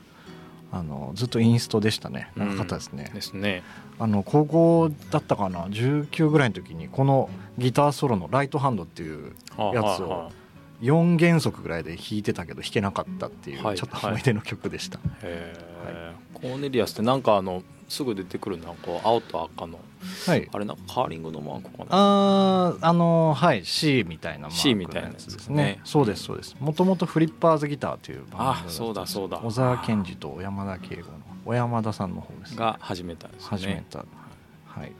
[0.72, 2.32] あのずっとインストでしたね。
[2.36, 3.62] 長かったですね、ですね。
[4.00, 10.39] あの高校だったかな？19ぐらいの時にこのギターソロの「ライトハンド」っていうはあやつをはあはあ
[10.82, 13.78] 4原則ぐらいで弾いてたけど弾けなかったっていうはい。
[13.78, 15.54] ちょっと思い出の曲でした、へ
[15.86, 19.80] えコーネリアスってなんかあのすぐ出てくるなんか青と赤の
[20.26, 20.48] はい。
[20.54, 21.86] あれなんかカーリングのマークかな？
[21.90, 25.82] あーあのはい C みたいなマーク C みたいなやつのですね。
[25.84, 26.56] そうですそうです。
[26.60, 29.40] もともとフリッパーズギターというバンドあそうだそうだ。
[29.40, 31.08] 小沢健二と小山田圭吾の
[31.46, 32.58] 小山田さんの方ですね。
[32.58, 33.48] が始めたんですね。
[33.50, 34.92] 始めた、はい。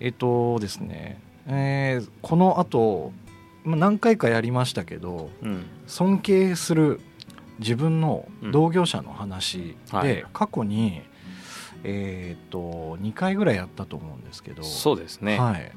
[0.00, 2.64] えっ、とですね、えーこのあ
[3.74, 5.64] 何回かやりましたけどうん。
[5.86, 7.00] 尊敬する
[7.58, 11.02] 自分の同業者の話で、過去に
[11.84, 15.38] えっ、と2回ぐらいやったと思うんですけどそうですね。
[15.38, 15.72] はい、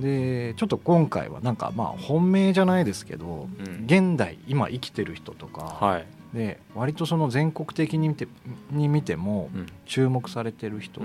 [0.00, 3.84] でちょっと今回はなんかまあ本命じゃないですけど、うん。
[3.86, 6.06] 現代今生きてる人とか、はい。
[6.34, 8.28] で割とその全国的に見て
[8.70, 9.66] に見てもうん。
[9.86, 11.00] 注目されてる人、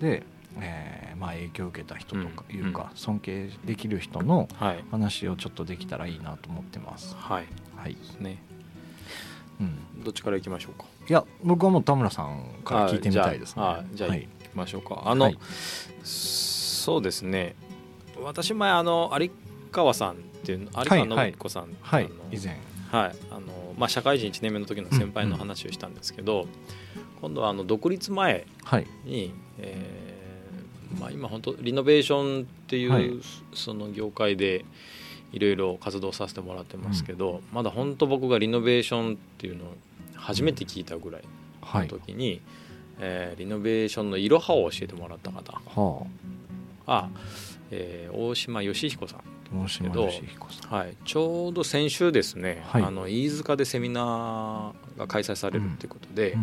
[0.00, 0.24] で、
[0.60, 4.84] えーまあ、影響を受けた人とかうんいうか、尊敬できる人のはい。
[4.90, 7.14] 話をちょっとできたらいいなと思ってます。
[7.16, 7.46] はい。
[7.76, 7.96] はい。
[8.20, 8.42] ね。
[9.60, 10.84] うん、どっちからいきましょうか？
[11.08, 13.62] いや僕はもう田村さんから聞いてみたいですね。
[13.62, 15.02] あじゃあ行きましょうか。
[15.04, 15.38] あの、はい。
[16.04, 17.56] そうですね。
[18.22, 19.30] 私前あの有
[19.72, 22.56] 川さんっていう有川信彦さん、はいあの以前。
[22.92, 23.16] はい。
[23.30, 26.46] あのまあ、社会人1年目の時の先輩の話をしたんですけど、
[27.20, 28.86] 今度はあの独立前はい。
[29.04, 30.07] に、えー
[31.00, 33.10] まあ、今本当リノベーションっていう、はい。
[33.54, 34.64] その業界で
[35.32, 39.74] いろいろ活動させてもらってますけど、まだ本当僕がリノベーションっていうのを
[40.14, 41.28] 初めて聞いたぐらいの
[41.60, 41.88] はい。
[41.88, 42.40] 時に、
[43.00, 45.52] えーリノベーションのいろはを教えてもらった方。
[45.74, 46.06] は
[46.86, 47.08] が、
[47.70, 49.22] えー大島義彦さんあ
[49.64, 50.70] 大島けど義彦さん。
[50.72, 52.82] はい、ちょうど先週ですね、はい。
[52.82, 56.38] あの飯塚でセミナーが開催されるっていうことで,、う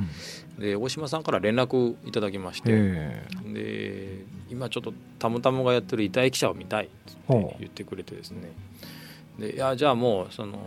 [0.59, 0.61] ん。
[0.61, 3.27] で大島さんから連絡いただきましてえ。
[3.53, 6.93] で今ちょっとたむたむがやってる遺体記者を見たいって
[7.59, 8.51] 言ってくれてですね。
[9.39, 10.59] でいやじゃあもうその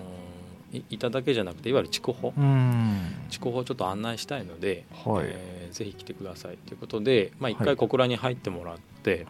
[0.72, 2.34] いいただけじゃなくていわゆる筑穂。
[2.36, 2.96] えうん。
[3.30, 5.26] 筑穂をちょっと案内したいので、はい。
[5.26, 7.66] えーぜひ来てくださいということで、まあ、一はい。
[7.66, 9.26] 回小倉に入ってもらって、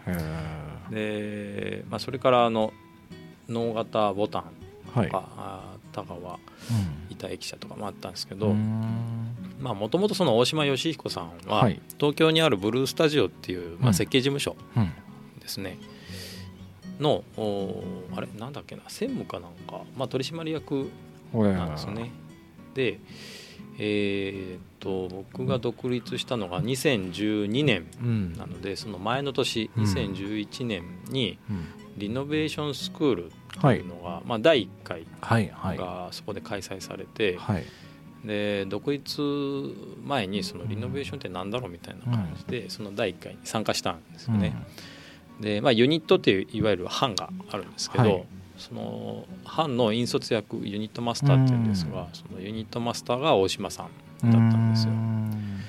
[0.93, 2.73] へでまあ、それからあの
[3.49, 4.45] 能型ボタン
[5.05, 6.39] とか、あー田川う
[7.11, 8.39] 遺体記者とかもあったんですけん。
[8.39, 8.55] ど
[9.61, 11.81] もともとその大島義彦さんは、はい。
[11.99, 13.95] 東京にあるブルースタジオっていう、まあ、うん。
[13.95, 14.93] 設計事務所うん。
[15.41, 15.79] ですね、
[17.01, 17.83] のお
[18.15, 18.29] あれ？
[18.39, 18.83] なんだっけな？
[18.89, 20.91] 専務かなんか、まあ、取締役
[21.33, 22.11] なんですね。
[22.75, 23.01] で
[23.81, 28.33] えーっと僕が独立したのが2012年うん。
[28.35, 29.85] なのでその前の年うん。
[29.85, 31.65] 2011年にうん。
[31.97, 35.51] リノベーションスクールってはいいうのが、まあ、第1回はい。
[35.53, 35.79] はい。
[35.79, 37.65] がそこで開催されて、はい
[38.25, 39.23] で独立
[40.05, 44.55] 前にそのリノベーションってなんだろうみたいな感じで、その第1回に参加したんですよね。
[45.41, 48.25] で、まあ、ユニットっていういわゆる班があるんですけど、はい。
[48.57, 52.07] その班の引率役ユニットマスターっていうんですが、うん。
[52.13, 53.89] そのユニットマスターが大島さん
[54.25, 54.93] うんだったんですよ。
[54.93, 55.63] うん。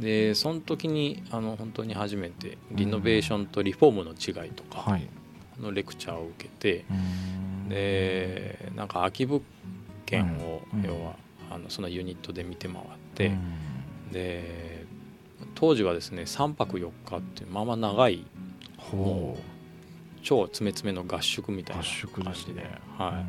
[0.00, 5.06] でその時にあの本当に初めてリノベーションとリフォームの違いとかはい。
[5.60, 6.94] のレクチャーを受けて、う
[7.66, 7.68] ん。
[7.68, 9.42] でなんか空き物
[10.06, 10.82] 件を、うん。
[10.82, 11.16] 要は
[11.50, 12.84] あのそのユニットで見て回っ
[13.14, 14.12] て、うん。
[14.12, 14.86] で
[15.54, 18.24] 当時はですね3泊4日っていうまあまあ長い
[18.76, 19.36] ほ
[20.22, 22.66] 超詰め詰めの合宿みたいな感じで,、
[22.98, 23.24] は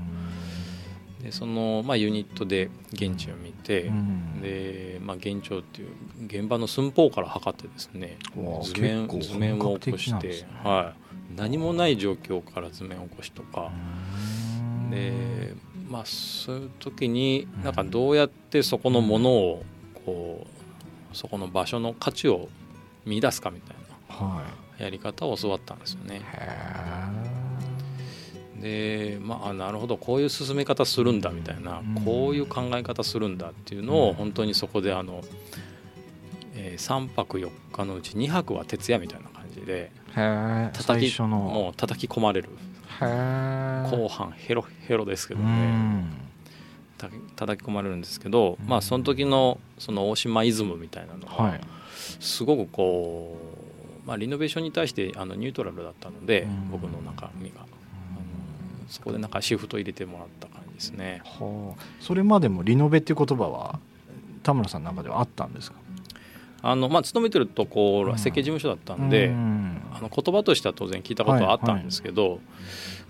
[1.22, 4.42] い、でその、まあ、ユニットで現地を見て、うん。
[4.42, 5.90] で、まあ、現状っていう
[6.26, 8.18] 現場の寸法から測ってですね
[8.64, 10.34] 図面図面を起こして、ね。
[10.64, 10.94] は
[11.34, 13.72] い、何もない状況から図面を起こしとか、
[14.60, 14.92] うん。
[14.92, 15.54] で
[15.92, 17.64] まあそういう時にうん。
[17.64, 19.64] なんかどうやってそこのものを
[20.06, 20.48] こ
[21.14, 22.48] うそこの場所の価値を
[23.06, 23.76] 見出すかみたい
[24.08, 24.44] は
[24.78, 26.22] なやり方を教わったんですよね。
[28.62, 29.98] でまああなるほど。
[29.98, 32.02] こういう進め方するんだみたいなうん。
[32.06, 34.00] こういう考え方するんだっていうのうん。
[34.10, 35.22] を本当にそこであの、
[36.56, 42.50] え3泊4日のうち2泊は徹夜みたいな感じでえ叩きもう叩き込まれる
[43.90, 46.04] 後半ヘロヘロですけうどね
[47.36, 51.62] 叩き込まれるんですけどうんまあその時のその大島イズムみたいなのははい。
[52.20, 53.38] すごくこ
[54.06, 56.70] う、まあ、リノベーションに対してあのニュートラルだったのでうん。
[56.72, 57.66] 僕の中身が。
[58.90, 61.22] そこでなんかシフト入れてもらった感じですね。
[61.24, 61.82] はあ。
[62.02, 63.80] それまでもリノベっていう言葉は
[64.44, 65.78] 田村さんの中ではあったんですか？
[66.64, 68.18] あのまあ、勤めてるとこうん。
[68.18, 69.82] 設計事務所だったんで、うん。
[69.94, 72.40] あの言葉としては当然聞いたことはあったんですけど、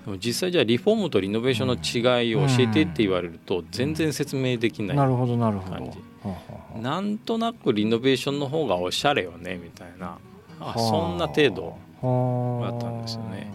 [0.05, 6.81] でも実際じゃあリフォームとリノベーションの違いを教えてって言われると全然説明できない、なるほどなるほど。
[6.81, 10.17] なんとなくリノベーションの方がおしゃれよねみたいな。
[10.59, 10.79] あはあ。
[10.79, 12.71] そんな程度、はあ。
[12.71, 13.51] だったんですよね。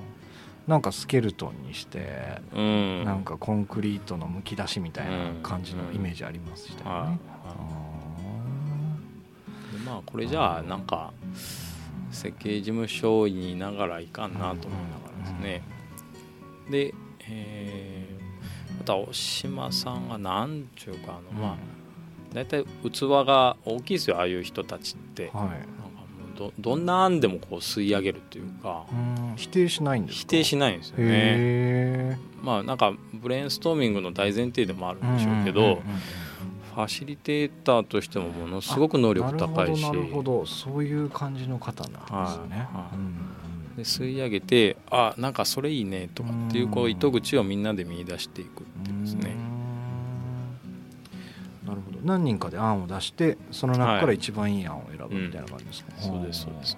[0.66, 7.35] なんかスケルトンにして、うん、なんかコンクリートのむき出しみたいな感じのイメージありましたよはいね、でま
[9.98, 11.12] あこれじゃあなんか
[12.10, 14.68] 設計事務所にいながらいかんなと思いなが
[15.18, 15.62] らですね、
[16.70, 16.94] で、
[17.28, 18.16] えー
[18.78, 21.56] また大島さんがなんちゅうかあの、まあ
[22.34, 25.32] 大体器が大きいですよああいう人たちって、はい。
[25.32, 28.84] なんかもうどどんな案でもこう吸い上げるっていうか。
[28.92, 28.94] う
[29.32, 30.20] ん否定しないんですか？
[30.20, 31.04] 否定しないんですよね。
[31.08, 35.82] へまあなんかブレインストーミングの大前提でもあるえんでしょうけど、んんんん
[36.76, 39.82] ファシリテーターとしてもものすごく能力高いし。
[39.82, 40.44] なるほどなるほど。
[40.44, 42.96] そういう感じの方なんですね、はいはい。
[42.96, 43.16] うん
[43.76, 49.36] で吸い上げてあなんかそれいいねとかっていうこう糸口をみんなで見出していくっていうですね。
[51.64, 51.68] うん。
[51.68, 51.98] なるほど。
[52.02, 56.76] 何人かで案を出してその中から一番いい案を選ぶみたいな感じですか、そうですそうです。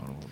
[0.00, 0.28] なるほど。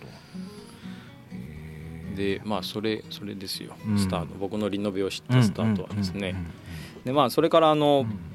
[2.17, 3.73] でまあそれそれですよ。
[3.87, 3.97] うん。
[3.97, 4.35] スタート。
[4.37, 6.31] 僕のリノベを知ったスタートはですね。
[6.31, 7.03] うんうんうん。
[7.05, 8.30] でまあそれからあのうん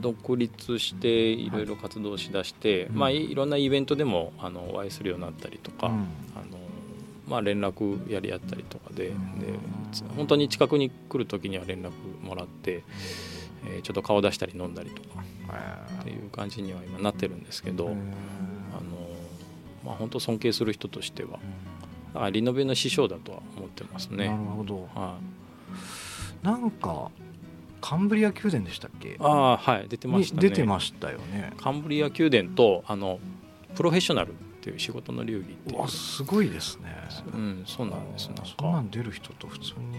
[0.00, 2.96] 独立していろいろ活動しだしてうん。
[2.96, 5.92] まあいいろんなイベントでもあのお会いするようになったりとかうん。
[5.92, 6.06] あの
[7.28, 9.14] まあ連絡やり合ったりとかでで
[10.16, 11.90] 本当に近くに来る時には連絡
[12.22, 12.82] もらって
[13.66, 15.22] えーちょっと顔出したり飲んだりとか
[16.00, 17.96] っていう感じには今なってるんですけど、あの
[19.84, 21.38] まあ、本当尊敬する人としては
[22.12, 24.36] だからリノベの師匠だとは思ってますなるね。
[24.56, 24.88] ほど。
[24.94, 25.18] は
[26.42, 27.10] なんか
[27.82, 29.08] カンブリア宮殿でしたっけ？
[29.10, 29.88] い、ああはい。
[29.88, 30.42] 出てましたね。
[30.42, 31.52] に出てましたよね。
[31.58, 33.18] カンブリア宮殿とあの
[33.74, 35.80] プロフェッショナルっていう仕事の流儀っていう。
[35.80, 36.94] わすごいですね。
[37.34, 38.44] うん、そうなんですなんか。
[38.58, 39.98] そんなん出る人と普通に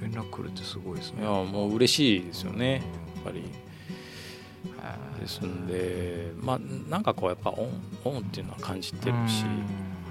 [0.00, 1.22] 連絡来るってすごいですね。
[1.22, 2.74] いやもう嬉しいですよね。
[2.74, 2.82] やっ
[3.24, 3.40] ぱり。
[3.40, 7.70] うんですんでまあなんかこうやっぱオン
[8.04, 9.44] オンっていうのは感じてるし。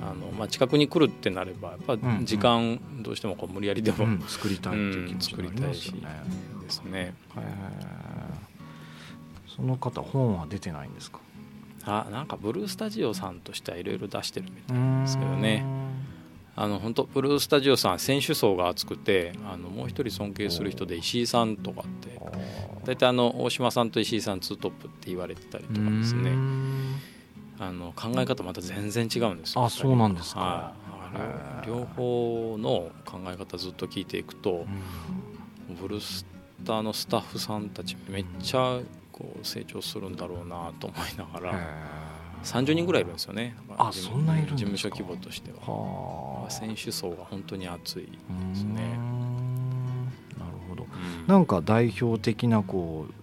[0.01, 6.01] あのまあ、近くに来るってなればやっぱ時間どうしてもこう無理やりでも、うん作りたいっていう気持ちがありますよね、
[6.63, 7.13] ですね。
[9.55, 11.19] その方本は出てないんですか？
[11.85, 15.65] あなんかブルースタジオさんとしてはいろいろ出してるみたいなんですけどね。
[16.55, 22.19] あの本当ブルースタジオさん選手層が厚くてあのもう一人尊敬する人で石井さんとかって
[22.83, 26.31] 大体あの大島さんと石井さんツートップって言われてたりとかですね
[27.59, 29.65] あの考え方また全然違うんですよ。
[29.65, 30.39] あそうなんですか。
[30.39, 30.73] は
[31.63, 31.67] い。
[31.67, 34.65] 両方の考え方ずっと聞いていくと
[35.81, 36.25] ブルース
[36.65, 38.79] ターのスタッフさんたちめっちゃ
[39.11, 41.59] こう成長するんだろうなと思いながら
[42.43, 43.55] 30人ぐらいいるんですよね。
[43.77, 44.55] あそんないるんですか。
[44.55, 45.57] 事務所規模としては。
[45.59, 46.49] はあ。
[46.49, 48.09] 選手層が本当に厚いで
[48.55, 48.97] すね。
[50.37, 50.83] なるほど。
[50.83, 51.27] うん。
[51.27, 53.18] なんか代表的なこうまあ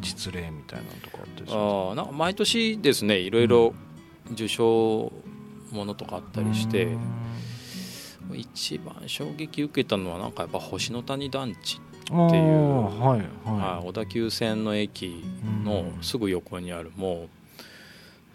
[0.00, 3.74] 実例みたいなのとかあってああなんか毎年ですねいろいろ
[4.32, 5.12] 受賞
[5.72, 6.88] ものとかあったりして
[8.34, 15.22] 一番衝撃受けたのはなんかやっぱ星の谷団地、っていうはいは、はい小田急線の駅
[15.64, 17.28] のすぐ横にあるもう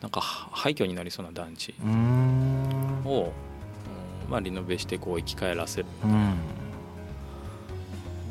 [0.02, 3.02] なんか廃墟になりそうな団地いうん。
[3.06, 3.34] を、
[4.26, 5.86] うんまあ、リノベしてこう生き返らせる。
[6.04, 6.34] うん。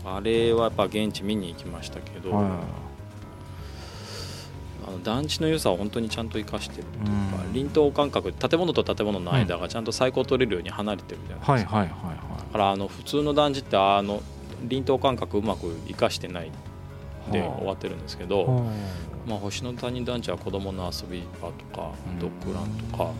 [0.04, 2.60] あれはやっぱ現地見に行きましたけど、は
[4.86, 7.52] あの団地の良さを本当にちゃんと生かしてるっていうか、うん。
[7.52, 12.16] 輪頭間隔建物と建物の間がちゃんと最高取れるように離れてるじゃないですか、はいはいはい。
[12.38, 14.22] だからあの普通の団地ってあの
[14.62, 16.50] 輪頭間隔うまく生かしてない
[17.30, 17.56] ではあ。
[17.58, 22.18] 終わってるんですけど、はいまあ、星の谷団地は子どもの遊び場とかうん。
[22.18, 23.10] ドッグランとか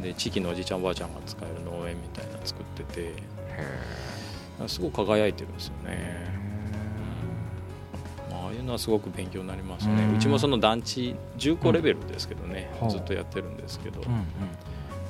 [0.00, 6.47] で地域のおじいちゃんおばあちゃんが使える農園みたいなの作っててへすごく輝いてるんですよね、
[8.48, 10.04] あああいうのはすごく勉強になりますね。
[10.04, 10.16] うん。
[10.16, 12.88] うちもその団地重工レベルですけどね、うん。
[12.88, 14.24] ずっとやってるんですけど、やっうん。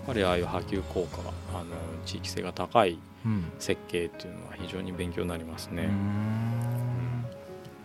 [0.07, 1.67] ぱりああいう波及効果があの
[2.05, 3.33] 地域性が高いうん。
[3.33, 7.23] うん設計っていうのは非常に勉強になりますね、うーん。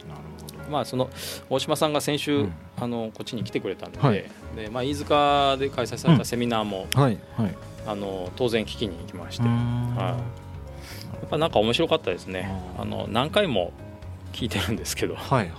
[0.09, 0.21] なる
[0.57, 0.71] ほど。
[0.71, 1.09] まあその
[1.49, 2.53] 大島さんが先週、うん。
[2.79, 4.23] あのこっちに来てくれたんで,、はい。
[4.55, 7.55] でまあ、飯塚で開催されたセミナーも、はいはい。
[7.85, 10.17] あの当然聞きに行きまして、うーやん
[11.25, 12.49] っぱなんか面白かったですね。
[12.77, 13.71] あの何回も
[14.33, 15.51] 聞いてるんですけどはいはい。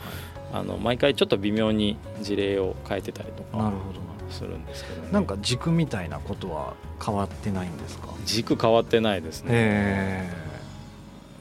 [0.52, 8.08] あの毎回ちょっと微妙に事例を変えてたりとかなるほどなするんですけど、ね、なんか軸みたいなことは変わってないんですか？
[8.24, 10.30] 軸変わってないですね、へ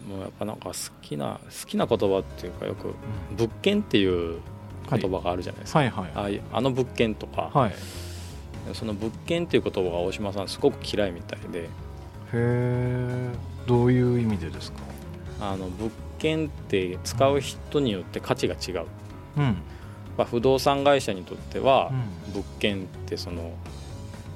[0.09, 4.39] もうやっぱなんか好きな好きな言葉っていうかよくえ物件っていう
[4.89, 5.89] 言葉があるじゃないですか、はい。
[5.89, 7.71] はいああいうあの物件とか、はい。
[7.71, 11.69] へその物件っていう言葉が大島さんすごく嫌いみたいで。
[12.33, 13.29] え。
[13.67, 14.79] どういう意味でですか？
[15.39, 15.91] あの物
[16.23, 18.87] 件って使う人によって価値が違う、
[19.37, 19.43] うん。
[20.17, 21.91] まあ、不動産会社にとっては
[22.27, 22.33] うん。
[22.33, 23.51] 物件ってその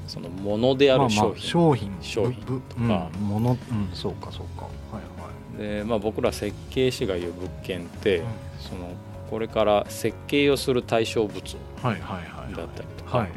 [0.07, 3.09] そのものであまあまある商品、商品とか。
[3.15, 3.21] うん。
[3.21, 4.65] ものうんそうかそうか。
[4.65, 5.01] はい
[5.57, 8.27] で、まあ、僕ら設計士が言う物件って、はい
[8.59, 8.91] その
[9.29, 12.55] これから設計をする対象物はいはいはいはい。
[12.55, 13.29] だったりとか、はい。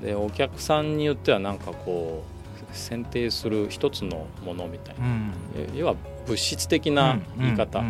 [0.00, 5.04] でお客さんによってはなんかこう選定する一つのものみたいな、
[5.74, 5.94] 要は
[6.26, 7.82] 物質的な言い方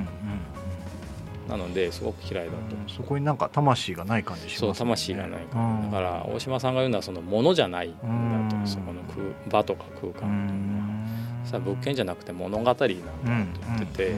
[1.49, 5.91] なのですごく嫌いだと、うんそこになんか魂がない感じしますそう魂がないから、うん。
[5.91, 7.99] だから大島さんが言うのはそのものじゃないんだ
[8.51, 8.66] と、うん。
[8.66, 10.85] そこの空場とか空間っていうのは、
[11.43, 11.51] うん。
[11.51, 12.89] さ物件じゃなくて物語なんだと
[13.24, 14.14] 言ってて、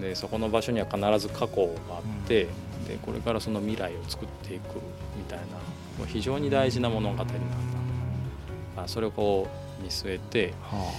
[0.00, 2.44] でそこの場所には必ず過去があって、
[2.88, 4.76] でこれからその未来を作っていく
[5.16, 5.44] みたいな
[5.98, 7.34] もう非常に大事な物語なんだ、
[8.76, 9.48] まあ、それをこ
[9.80, 10.92] う見据えて、は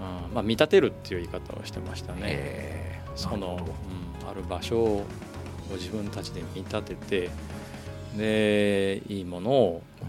[0.00, 0.34] うん。
[0.34, 3.02] まあ、見立てるっていう言い方をしてましたあね。
[3.16, 3.58] その、
[4.22, 5.06] うん、ある場所を
[5.72, 7.30] 自分たちで見立てて
[8.16, 10.06] でいいものをこ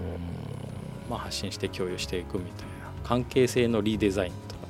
[1.08, 2.72] う、まあ、発信して共有していくみたいな。
[3.04, 4.62] 関係性のリデザインとか。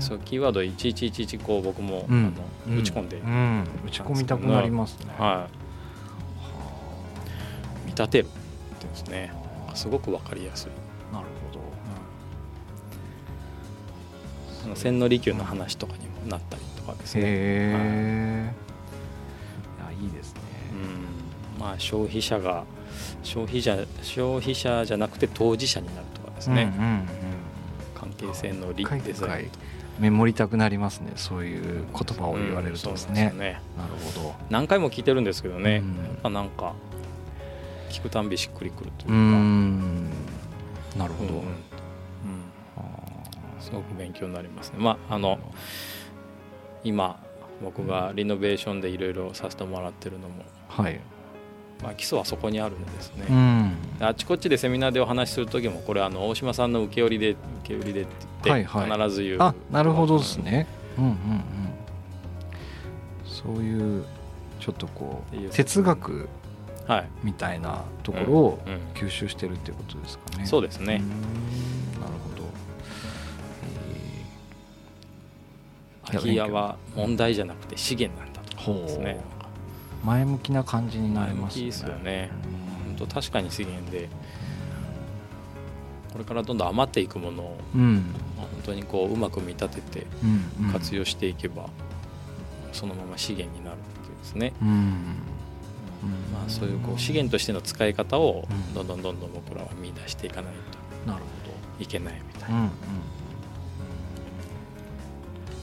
[0.00, 2.34] そうキーワード1111こう僕も、うん。
[2.68, 3.64] あの打ち込んで、うん。
[3.86, 5.06] 打ち込みたくなりますね。
[5.18, 5.48] は
[7.86, 8.28] い、見立てる
[8.80, 9.32] ですね。
[9.74, 10.70] すごく分かりやすい、
[14.64, 18.52] あの千利休の話とかにもなったりとかですね、へえ
[19.78, 19.84] い。
[19.84, 20.40] やいいですね。
[21.56, 21.60] うん。
[21.60, 22.64] まあ、消費者が
[23.22, 27.06] 消費者消費者じゃなくて当事者になるとかですね、うんうんうん。
[27.94, 29.60] 関係性のリ一回デザイン一回
[29.98, 31.12] メモりたくなりますね。
[31.16, 33.30] そういう言葉を言われるとですね。
[33.32, 33.60] うんなね。
[33.76, 34.34] なるほど。
[34.48, 35.82] 何回も聞いてるんですけどね、
[36.24, 36.32] うん。
[36.32, 36.74] なんか
[37.90, 40.04] 聞くたんびしっくりくるといううか、ん。
[40.96, 41.42] なるほど、うん
[43.70, 44.78] すごく勉強になりますね。
[44.78, 45.38] まああの
[46.84, 47.20] 今
[47.62, 51.00] 僕がリノベーションでいろいろさせてもらってるのも、ーはい。
[51.82, 53.26] まあ、基礎はそこにあるんですね。
[53.30, 53.98] うん。
[53.98, 58.90] であっちこっちでセミナーでお話しする時もこれあの大島さんの受け売りで受け売りでって言って、はいはい。
[58.90, 59.36] 必ず言う。
[59.40, 60.66] あなるほどですね。
[60.98, 61.18] うんうんうん。
[63.24, 64.04] そういう
[64.58, 65.50] ちょっとこうう。
[65.50, 66.28] 哲学
[66.86, 71.00] はい、みたいなところをうん吸収してるっていうことですかね、そうですね
[76.10, 78.56] 空き家は問題じゃなくて資源なんだと。
[78.56, 79.20] かですね。
[80.04, 82.30] 前向きな感じになります前向きですよね。
[82.86, 84.08] 本当確かに資源で
[86.12, 88.12] これからどんどん余っていくものを、うん。
[88.36, 90.06] まあ本当にこううまく見立てて
[90.72, 91.68] 活用していけば、
[92.72, 94.52] そのまま資源になるっていうですね、
[96.32, 98.74] まあ、そういうこう資源としての使い方をうん。
[98.74, 100.52] どんどんどんどん僕らは見出していかない
[101.06, 102.70] といけないみたいな、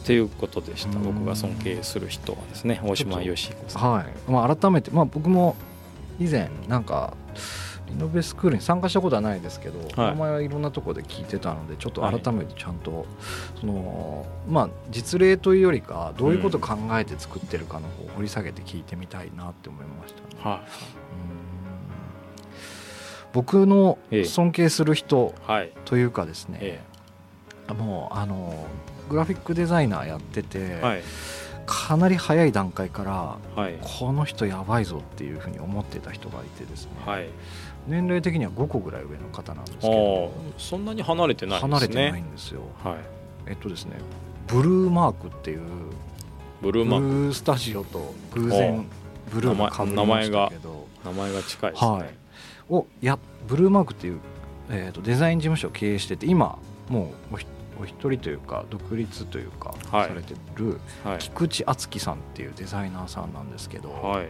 [0.08, 1.03] ということでした、うん。
[1.03, 3.91] 僕が尊敬する人はですね大島よし子さん。
[3.91, 4.32] はい。
[4.32, 5.58] まあ、改めて、まあ、僕も
[6.18, 7.14] 以前なんか
[7.89, 13.05] リノベスクールに参加したことはないですけど、名前はいろんなところで聞いてたのでちょっと改めてちゃんと、
[13.60, 20.62] そのまあ、実例というよりかどういうことを考えて作ってるかの方を掘り下げて聞いてみたいなって思いましたね、はうん。
[23.34, 24.24] 僕のええ。
[24.24, 25.74] 尊敬する人い、はい。
[25.84, 26.82] というかですね、え。
[27.74, 28.68] もうあの
[29.10, 31.01] グラフィックデザイナーやってて、えはい。
[31.66, 33.78] かなり早い段階からはい。
[33.82, 37.28] この人やばいぞっていうふうに思ってた人がいてですね、はい。
[37.88, 41.74] 年齢的には5個ぐらい上の方なんですけあどあそんなに離れてないんですね。
[41.74, 42.62] 離れてないんですよ。
[42.84, 42.95] はい。
[43.47, 43.97] えっとですね
[44.47, 45.62] ブルーマークっていう
[46.62, 47.05] ブルーマーク。
[47.30, 48.86] ースタジオと偶然
[49.32, 51.91] ブルーがかぶりましたけど名前が近いですね。
[51.91, 52.10] はい。
[52.70, 54.20] をやブルーマークっていう、
[54.70, 56.58] えー、とデザイン事務所を経営してて今
[56.89, 57.34] もう
[57.80, 60.07] お一人というか独立というかはい。
[60.09, 61.17] されてるはい。
[61.19, 64.28] 菊池敦樹さんっていうデザイナーさんなんですけど、はい。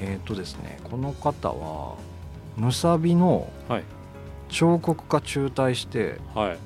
[0.00, 1.96] えっ、とですねこの方は
[2.56, 3.84] ムサビのはい。
[4.48, 6.58] 彫刻家中退してはい。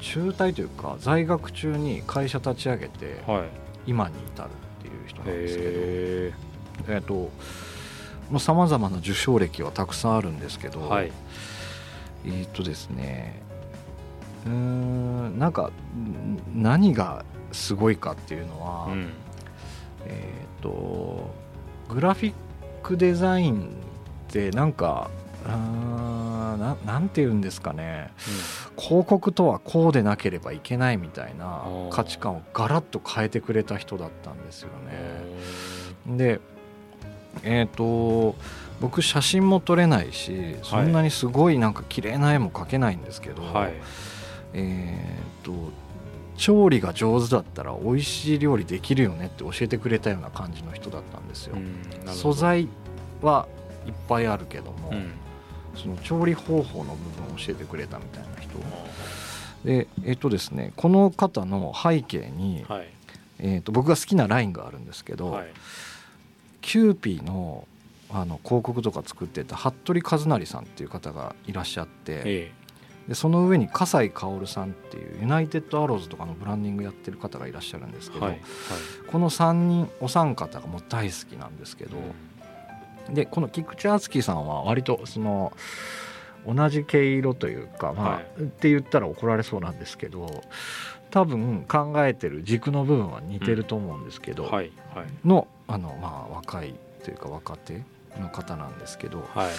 [0.00, 3.42] 中退というか在学中に会社立ち上げてはい。
[3.86, 5.70] 今に至るっていう人なんですけど
[6.92, 7.30] へえっ、と
[8.38, 11.12] さまざまな受賞歴はたくさんあるんですけど、えはい。
[12.26, 13.42] えーっとですね
[14.46, 19.10] うーんなんかん何がすごいかっていうのは、うん。
[20.06, 21.34] えーっと
[21.88, 22.32] グラフィッ
[22.82, 23.62] クデザイン
[24.28, 25.10] ってなんか
[25.44, 28.10] うーんななんて言うんですかね。
[28.78, 34.68] 広告とはこうでなければいけないみたいな価値観をガラッと変えてくれた人だったんですよ
[36.06, 36.18] うんね。
[36.18, 36.40] で
[37.42, 38.34] えっ、と
[38.80, 43.74] 僕写真も撮れないしそんなにすごいなんか綺麗な絵も描けないんですけど、はい
[44.54, 45.52] えっ、と
[46.36, 51.56] 調理が上手だったら美味しい料理できるよねって教えてくれたような感じの人だったんですよ。
[52.06, 52.68] 素材
[53.22, 53.46] は
[53.86, 55.12] いっぱいあるけども、うん。
[55.76, 58.58] その調理方法の部分を教えてくれたみたいな人。
[59.64, 62.88] でえっ、とですねこの方の背景に、はい。
[63.40, 65.46] えー、と僕が好きなラインがあるんですけど、はい。
[66.60, 67.68] キューピーの
[68.10, 72.52] あの広告とか作ってた服部一成さんっていう方がいらっしゃってえ
[73.08, 78.40] でその上に葛西薫さんっていうユナイテッドアローズとかのブランディングやってる方がいらっしゃるんですけど、えはい。
[79.10, 81.96] この3人お三方がもう大好きなんですけど、
[83.10, 85.52] でこの菊地敦己さんは割とその
[86.46, 88.42] 同じ毛色というか、まあはい。
[88.42, 90.42] って言ったら怒られそうなんですけど
[91.10, 95.06] 多分考えてる軸の部分は似てると思うんですけど、はいはい。
[95.26, 97.82] のあの、まあ、若いというか若手
[98.18, 99.50] の方なんですけど、はい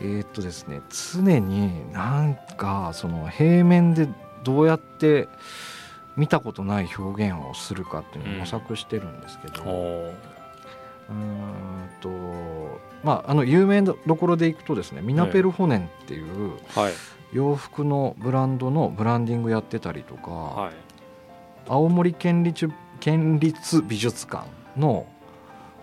[0.00, 0.80] えーっとですね
[1.14, 4.08] 常になんかその平面で
[4.44, 5.28] どうやって
[6.16, 12.08] 見たことない表現をするかっていうのを模索してるんですけど、うーんと
[13.04, 16.92] まああの有名どころでいくとですねミナペルホネンっていうはい。
[17.30, 20.72] 洋服のブランドのブランディングやってたりとか、はい。
[21.68, 22.70] 青森県立
[23.00, 24.46] 県立美術館
[24.76, 25.06] の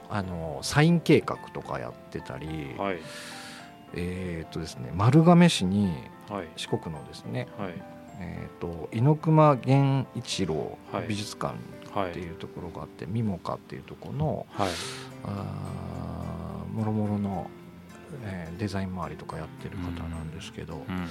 [0.09, 2.99] あのサイン計画とかやってたり、はい
[3.95, 5.93] えーっとですね丸亀市に
[6.29, 6.47] はい。
[6.55, 7.73] 四国のですね、はい。
[8.19, 11.07] えーっと猪熊源一郎はい。
[11.07, 11.55] 美術館
[11.93, 12.11] はい。
[12.11, 14.69] っていうところがあって、ミモカっていうところのはい。
[15.25, 17.49] あーもろもろの、
[18.23, 21.07] えーデザイン周りとかやってる方なんですけど、うん。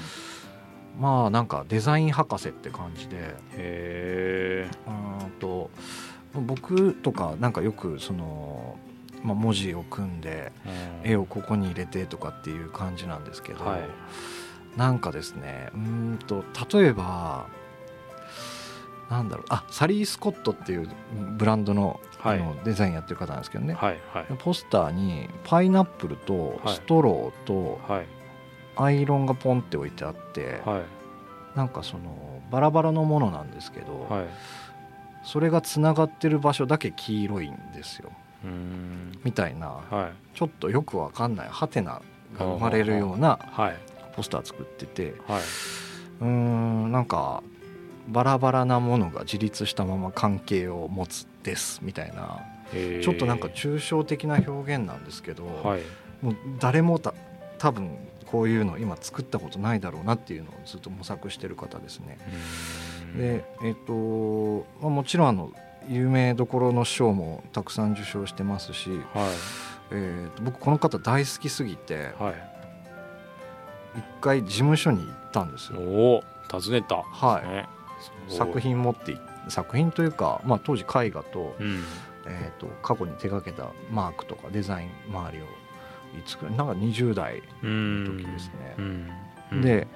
[1.01, 4.71] まあなんかデザイン博士って感じでへえ
[5.41, 5.71] と
[6.33, 8.77] 僕とかなんかよくその、
[9.25, 10.53] まあ、文字を組んで
[11.03, 13.81] 絵をここに入れてとかっていう感じなんですけど、はい。
[14.77, 16.45] なんかですねうーんと
[16.79, 17.47] 例えば
[19.09, 20.89] なんだろうあサリー・スコットっていう
[21.39, 22.41] ブランドの,、はい。
[22.41, 24.27] あのデザインやってる方なんですけどね、はいはい。
[24.39, 26.75] ポスターにパイナップルとはい。
[26.75, 28.07] ストローとはい。
[28.77, 30.83] アイロンがポンって置いてあって、はい。
[31.57, 34.27] なんかそのバラバラのものなんですけど、はい。
[35.23, 38.11] それがつながってる場所だけ黄色いんですよ
[39.25, 40.37] みたいなはい。
[40.37, 42.03] ちょっとよくわかんないハテナ
[42.39, 43.79] が生まれるようなはい。
[44.17, 45.43] ポスター作っててはい。
[46.21, 47.43] うーんなんか
[48.09, 52.43] バラバラなものが自立したまま関係を持つですみたいな。
[53.03, 55.83] ちょっとなんか抽象的な表現なんですけど、はい。
[56.23, 57.15] もう誰もた
[57.59, 62.19] 多分こういうの今作ったことないだろうなっていうのをずっと模索してる方ですね。
[63.17, 65.53] でえっ、と、まあ、もちろんあの
[65.89, 69.01] 有名どころの賞もたくさん受賞してますし、はい。
[69.91, 72.55] えーと僕この方大好きすぎてはい。
[73.99, 75.81] 一回事務所に行ったんですよ。
[75.81, 76.97] おお訪ねた。
[77.03, 77.49] はい。
[77.49, 77.69] ね。
[78.29, 79.19] 作品持ってい
[79.49, 81.83] 作品というか、まあ、当時絵画と,、うん。
[82.27, 85.47] えー、と過去に手掛けたマークとかデザイン周りをい
[86.27, 87.71] つくらいなんか20代うの
[88.15, 88.75] ん時ですね。
[88.79, 89.61] うん。
[89.63, 89.87] で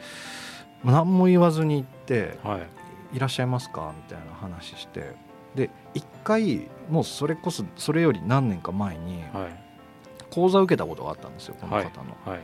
[0.84, 2.66] 何も言わずに行ってはい
[3.16, 5.14] 「いらっしゃいますか?」みたいな話して
[5.58, 9.68] で一回もうそれこそそれより何年か前にはい。
[10.30, 12.16] 講座を受けたことがあったんですよこの方の。
[12.24, 12.38] は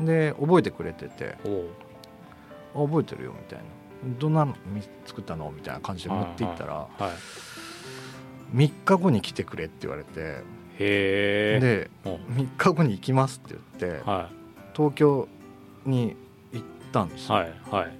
[0.00, 0.04] い。
[0.04, 3.64] で覚えてくれてておお「あ覚えてるよ」みたいな
[4.20, 8.56] 「どんなのみ作ったの?」みたいな感じで持っていったらはい。
[8.56, 10.42] 3日後に来てくれって言われて
[10.78, 12.08] でう。
[12.08, 14.30] ん3日後に行きますって言っては
[14.74, 15.28] 東京
[15.86, 16.14] に
[16.52, 17.92] 行ったんですよ、いはいはい。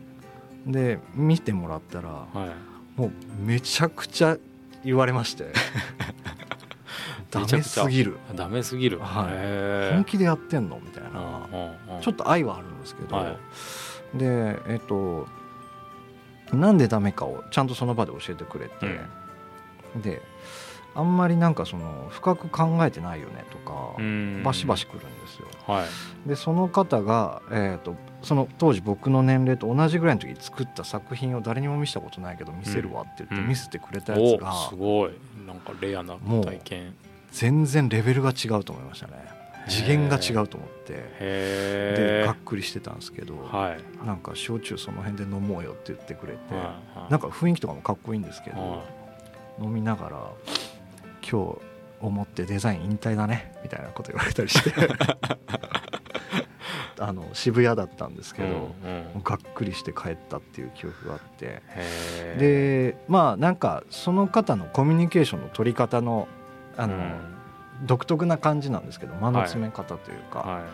[0.66, 3.00] で見てもらったらはい。
[3.00, 3.12] もう
[3.42, 4.36] めちゃくちゃ
[4.84, 5.52] 言われまして。
[7.30, 8.18] ダメすぎる。
[8.34, 8.98] ダメすぎる。
[8.98, 9.28] はい。
[9.30, 10.80] へ本気でやってんの？
[10.82, 11.24] みたいうんなう
[11.92, 12.00] んうん。
[12.00, 13.36] ちょっと愛はあるんですけど、は
[14.14, 14.18] い。
[14.18, 15.28] でえっと
[16.52, 19.00] なんでダメかをちゃんとその場で教えてくれて、
[20.02, 20.20] で
[20.94, 24.42] あんまりなんかその深く考えてないよねとか、うん。
[24.44, 25.46] バシバシくるんですよ。
[25.66, 26.28] はい。
[26.28, 33.48] でその方が、えー、とその当時僕の年齢と同じぐらいの時に作った作品を誰にも見せたことないけど見せるわって言ってうん。
[33.48, 35.12] 見せてくれたやつがおすごい。
[35.46, 36.94] なんかレアなもう体験
[37.32, 39.12] 全然レベルが違うと思いましたね。
[39.68, 40.92] 次元が違うと思って。
[40.92, 44.06] でへがっくりしてたんですけど、えはい。
[44.06, 48.84] なんか焼酎その辺で飲もうよって言ってくれて、はいなんか雰囲気とかもかっこいいんですけど、は
[49.60, 50.30] 飲みながら
[51.20, 51.58] 今日
[52.00, 54.72] 思ってデザイン引退だねみたいなこと言われたりして。
[57.02, 59.22] あの渋谷だったんですけど、うんうん。
[59.22, 61.62] がっくりして帰ったっていう記憶があって。
[62.38, 66.28] でまあなんかその方のコミュニケーションの取り方の
[66.76, 66.94] あの、
[67.84, 70.64] 独特な感じなんですけど間の詰め方というか、は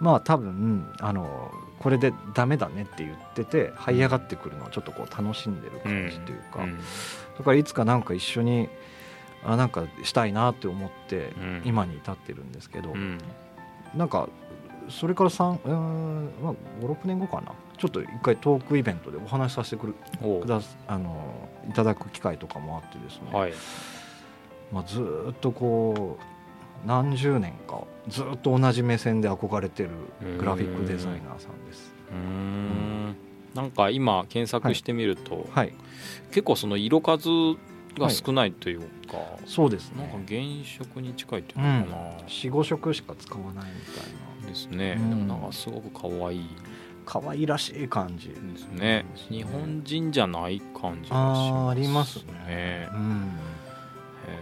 [0.00, 6.78] まあ多分あのこれでダメだねって言ってて這い上がってくるのをちょっとこう楽しんでるい感じというか、ん。
[7.38, 8.68] だからいつかなんか一緒に
[9.44, 11.62] あなんかしたいなって思ってうん。
[11.64, 13.18] 今に至ってるんですけど、うん。
[13.94, 14.28] なんか
[14.88, 17.52] それから3うーん、まあ、56年後かな。
[17.78, 23.52] ちょっと一回トークイベントでお話しさせてくるおくだあのいただく機会とかもあってですね、はい。
[24.72, 26.18] まあ、ずーっとこ
[26.84, 29.90] う何十年かずーっと同じ目線で憧れてる
[30.38, 31.92] グラフィックデザイナーさんです。
[32.10, 33.16] うーん。
[33.54, 35.72] なんか今検索してみると、はい、
[36.30, 37.28] 結構その色数
[37.98, 38.86] が少ないというか、
[39.46, 44.48] そうですなんかね原色に近いっていうのかな、45色しか使わないみたいな。
[44.48, 45.10] ですね、うん。
[45.10, 46.48] でもなんかすごく可愛い。
[47.06, 48.28] 可愛らしい感じ。
[48.28, 49.04] ですね。
[49.30, 52.32] うん日本人じゃない感じがしあますーありますね。
[52.46, 53.32] ねうん。
[54.26, 54.38] へ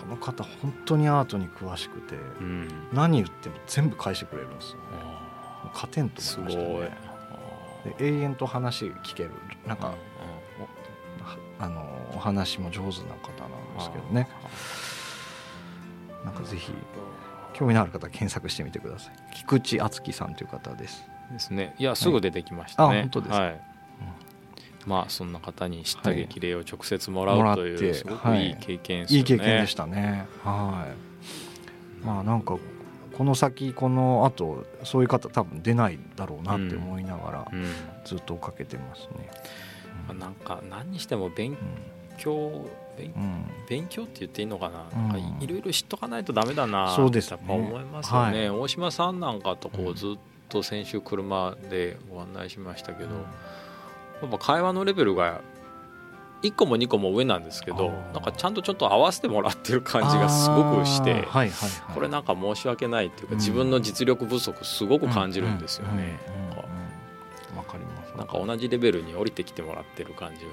[0.00, 2.68] この方本当にアートに詳しくてーうん。
[2.92, 4.78] 何言っても全部返してくれるんですよ。
[4.92, 7.96] あもう勝てんと思ごいいましたね。
[7.98, 9.30] で永遠と話聞ける。
[9.66, 9.94] なんか、
[11.62, 11.86] あの
[12.16, 14.28] お話も上手な方なんですけどね。
[16.24, 16.72] なんかぜひ
[17.52, 19.14] 興味のある方は検索してみてください。
[19.36, 21.04] 菊池敦樹さんという方です。
[21.32, 21.74] ですね。
[21.78, 23.40] いやすぐ出てきましたね、あ本当ですか？
[23.40, 23.60] はい。
[24.84, 28.56] まあそんな方に知ったはい激励を直接もらうというてすごくいい。
[28.56, 30.26] 経験ですよね、いい経験でしたね。
[30.42, 30.88] は
[32.02, 32.04] い。
[32.04, 32.58] まあなんか
[33.16, 37.64] この先この後そういう方多分出ないだろうなって思いながらうん。
[38.04, 39.30] ずっと追っかけてますね
[40.08, 41.56] まあなんか何にしても勉う
[42.18, 43.44] 強勉ん、うん。
[43.68, 45.08] 勉強って言っていいのかな,、うん。
[45.08, 47.38] なんかいいろいろ知っとかないとダメだなそうですね。
[47.38, 55.40] やっぱ思いますよね、は大島さんなんかとこううんずっと先週車でご案内しましたけど、やっぱ会話のレベルが
[56.42, 61.50] 1個も2個も上なんですけどなんかちゃんとちょっと合わせてもらってる感じがすごくしてはいはいはい、
[61.94, 63.38] これなんか申し訳ないっていうかうん。
[63.38, 66.18] 自分の実力不足すごく感じるんですよね。
[66.28, 66.34] うん。
[66.34, 66.50] うん。
[66.50, 66.58] うん。
[66.58, 67.56] うん。
[67.58, 70.52] わかりますなんか同じレベルに降りてきてもらってる感じが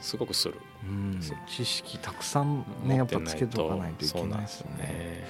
[0.00, 0.54] すごくする。
[0.84, 4.76] うん、知識たくさんねやっぱつけておかないといけないですよね。
[4.78, 5.26] ね。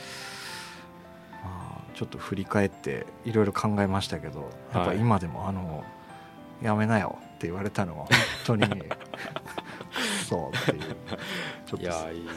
[1.43, 5.84] まあちょっと振り返っていろいろ考えましたけどやっぱ今でもあの、
[6.62, 8.16] やめなよって言われたのは本
[8.47, 8.82] 当に
[10.28, 10.97] そうっていう。
[11.66, 12.28] ちょっいやーいい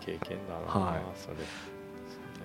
[0.00, 1.00] 経験だな、 はい。
[1.14, 1.36] それ。
[1.36, 1.42] と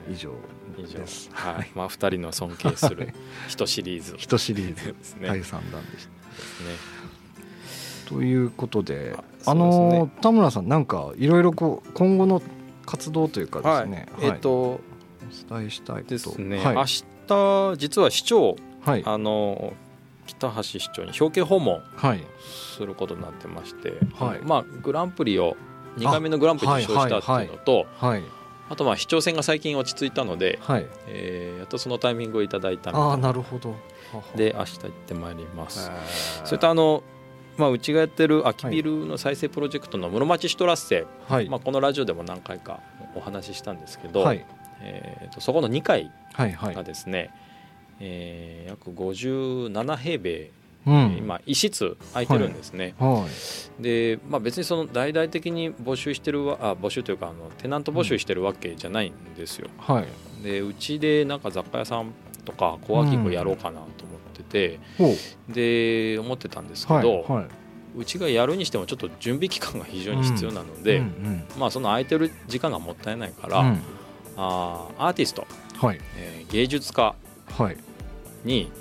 [0.09, 0.31] 以上
[0.77, 0.99] 以上。
[0.99, 1.71] ですはい。
[1.75, 3.13] まあ2人の尊敬する
[3.47, 4.15] 人シリーズ。
[4.17, 4.93] 一シリーズ。
[4.93, 5.27] ですね。
[5.27, 6.31] 第3弾でした。
[6.31, 6.93] ですね。
[8.05, 12.41] ということでああのね田村さんなんかいろいろこう今後の
[12.85, 14.81] 活動というかですね、はい、えっ、とお
[15.49, 16.75] 伝えしたいですね、はい。
[16.75, 16.85] 明
[17.27, 19.03] 日実は市長はい。
[19.05, 19.73] あの
[20.25, 22.23] 北橋市長に表敬訪問はい。
[22.75, 24.39] することになってまして、はい。
[24.43, 25.55] まあグランプリを
[25.97, 28.23] 2回目のグランプリ受賞したっていうのとあ,、はい
[28.75, 30.87] とまあ市長選が最近落ち着いたので、はい。
[31.07, 33.75] えーやっとそのタイミングをいただいたああのでなるほど。
[34.35, 35.89] で明日行ってまいります。
[36.43, 37.03] それとあの
[37.55, 42.79] まあ、うちがやってる空きビルの再生プロジェクトの室町シトラッセ、はい、まあ、このラジオでも何回か
[43.15, 44.45] お話ししたんですけど、はい。
[44.81, 46.75] えーとそこの2階はいはい。
[46.75, 47.29] がですね、
[47.99, 53.25] えー約57平米、うん今一室空いてるんですね、は
[53.79, 53.83] い。
[53.83, 60.43] で、まあ、別にその大々的に募集してるわあ募集というかあのテナント募集してるわけじゃないんですよ、はい。
[60.43, 62.11] でうちでなんか雑貨屋さん
[62.45, 63.87] とかコワーキングやろうかなと思っ
[64.33, 65.53] てて、ほう。
[65.53, 67.45] で思ってたんですけど、はいはい。
[67.95, 71.43] うちがやるにしてもちょっと準備期間が非常に必要なので、うんうん。
[71.59, 73.79] まあ、その空いてる時間がもったいないから、うん。
[74.35, 75.99] あーアーティスト、はい。
[76.17, 77.15] えー芸術家
[77.45, 77.77] はい。
[78.43, 78.71] に、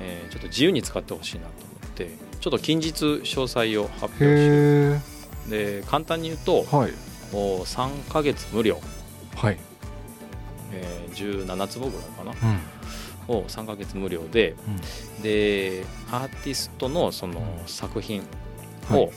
[0.00, 6.92] えーちょっと自由に使ってほしいなと思ってちょっと近日詳細を発表へしてで簡単に言うとえはい。
[7.32, 8.80] お3ヶ月無料、
[9.36, 9.58] はい。
[10.72, 12.32] えー17坪ぐらいかな。
[13.28, 13.36] うん。
[13.38, 14.54] を3ヶ月無料で
[15.22, 18.22] でアーティストのその作品
[18.90, 19.04] を、はい。
[19.04, 19.12] お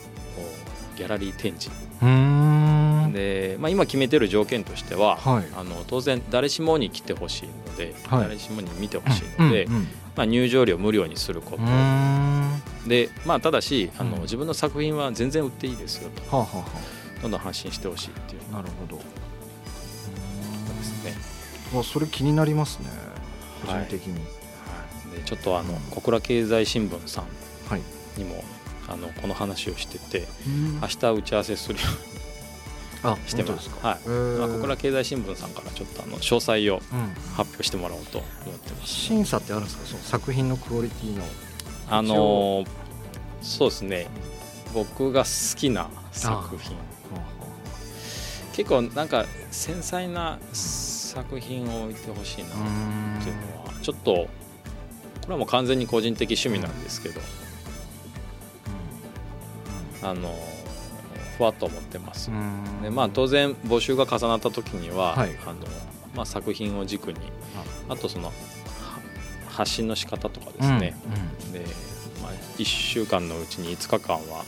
[0.96, 1.70] ギャラリー展示
[3.12, 5.44] で、まあ、今決めてる条件としては、はい。
[5.56, 8.20] あの当然誰しもに来てほしいので、はい。
[8.24, 9.82] 誰しもに見てほしいので、うんうん
[10.16, 14.22] まあ、入場料無料にすること、で、まあ、ただしあの、うん。
[14.22, 16.22] 自分の作品は全然売っていいですよと。
[16.30, 16.64] あはあは
[17.22, 18.40] どんどん発信してほしいっていう。
[18.52, 18.96] あなるほど。
[18.96, 19.02] で
[20.82, 21.14] すね。
[21.76, 22.86] わそれ気になりますね。
[23.66, 24.14] 個はい人的に。
[24.14, 27.24] でちょっとあの小倉経済新聞さん
[27.68, 27.82] はい。
[28.16, 28.42] にも
[28.88, 30.80] あのこの話をしててうん。
[30.80, 32.29] 明日打ち合わせするよあうに
[33.26, 33.70] してます。
[33.82, 34.08] はい。
[34.08, 38.92] まあ、小倉経済新聞さんからちょっとあの詳細をうん発表してもらおうと思ってます。
[38.92, 39.86] 審査ってあるんですか？
[39.86, 41.24] その作品のクオリティの。
[41.88, 42.66] あのー
[43.42, 44.06] そうですね。
[44.74, 46.76] 僕が好きな作品。
[48.52, 54.28] 結構なんか繊細な作品を置いてほしいなっていうのはちょっとこ
[55.28, 57.20] れはもう完全に個人的趣味なんですけど、
[60.02, 60.34] あの
[61.40, 62.82] ふわっと思ってます、うん。
[62.82, 65.30] でまあ、当然募集が重なった時には、はい。
[65.46, 65.54] あの
[66.14, 67.18] まあ、作品を軸に
[67.88, 67.96] あ。
[67.96, 68.32] とそのは
[69.48, 70.94] 発信の仕方とかですね、
[71.50, 71.60] で、
[72.22, 74.44] まあ、1週間のうちに5日間は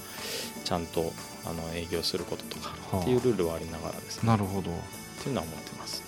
[0.64, 1.12] ちゃんと
[1.46, 3.00] あの営業することとかはあ。
[3.00, 4.70] っていうルールはありながらですね、なるほど。
[4.70, 4.74] っ
[5.22, 6.02] ていうのは思ってます。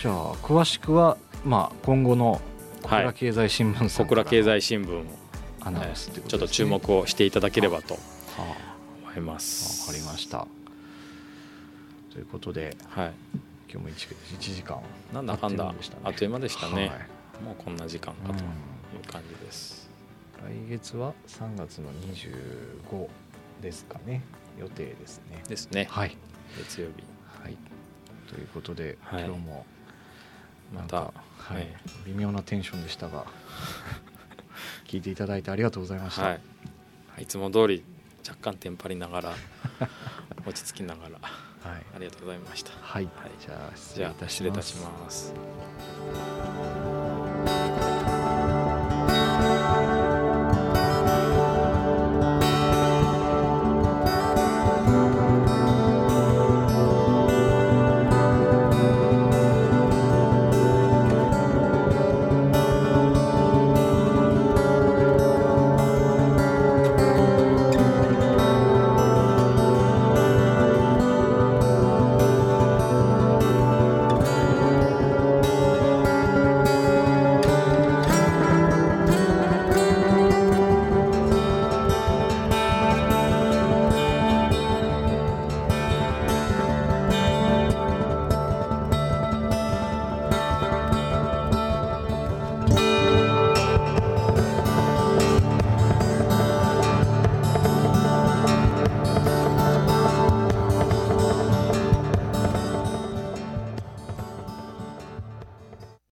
[0.00, 2.40] じゃあ詳しくはまあ今後の
[2.82, 5.04] 小倉経済新聞さ小倉んから経済新聞を、
[6.26, 7.98] ちょっと注目をしていただければとは
[8.42, 8.77] 思
[9.18, 9.84] います。
[9.84, 10.46] あわかりました。
[12.10, 13.12] ということではい。
[13.70, 14.80] 今日も 1, 1時間
[15.12, 16.88] なんだかんだあっという間でしたね。
[16.88, 17.44] はい。
[17.44, 19.90] もうこんな時間かとうんいう感じです、
[20.42, 23.08] 来月は3月の25
[23.60, 24.22] ですかね。
[24.58, 25.42] 予定ですね。
[25.46, 25.86] ですね。
[25.90, 26.16] はい、
[26.56, 27.04] 月曜日。
[27.42, 27.56] はい、
[28.26, 29.24] ということで、はい。
[29.24, 29.66] 今日も
[30.74, 31.12] または
[31.50, 31.54] い。
[31.54, 31.68] はい。
[32.06, 33.26] 微妙なテンションでしたが
[34.88, 36.32] 聞いていただいてありがとうございました、は
[37.18, 37.84] い、いつも通り
[38.28, 39.34] 若干テンパりながら
[40.46, 41.18] 落ち着きながら
[41.62, 41.82] はい。
[41.96, 42.70] ありがとうございました。
[42.80, 43.04] はい。
[43.04, 43.30] はい。
[43.40, 43.76] じゃあ
[44.28, 45.34] 失礼いたします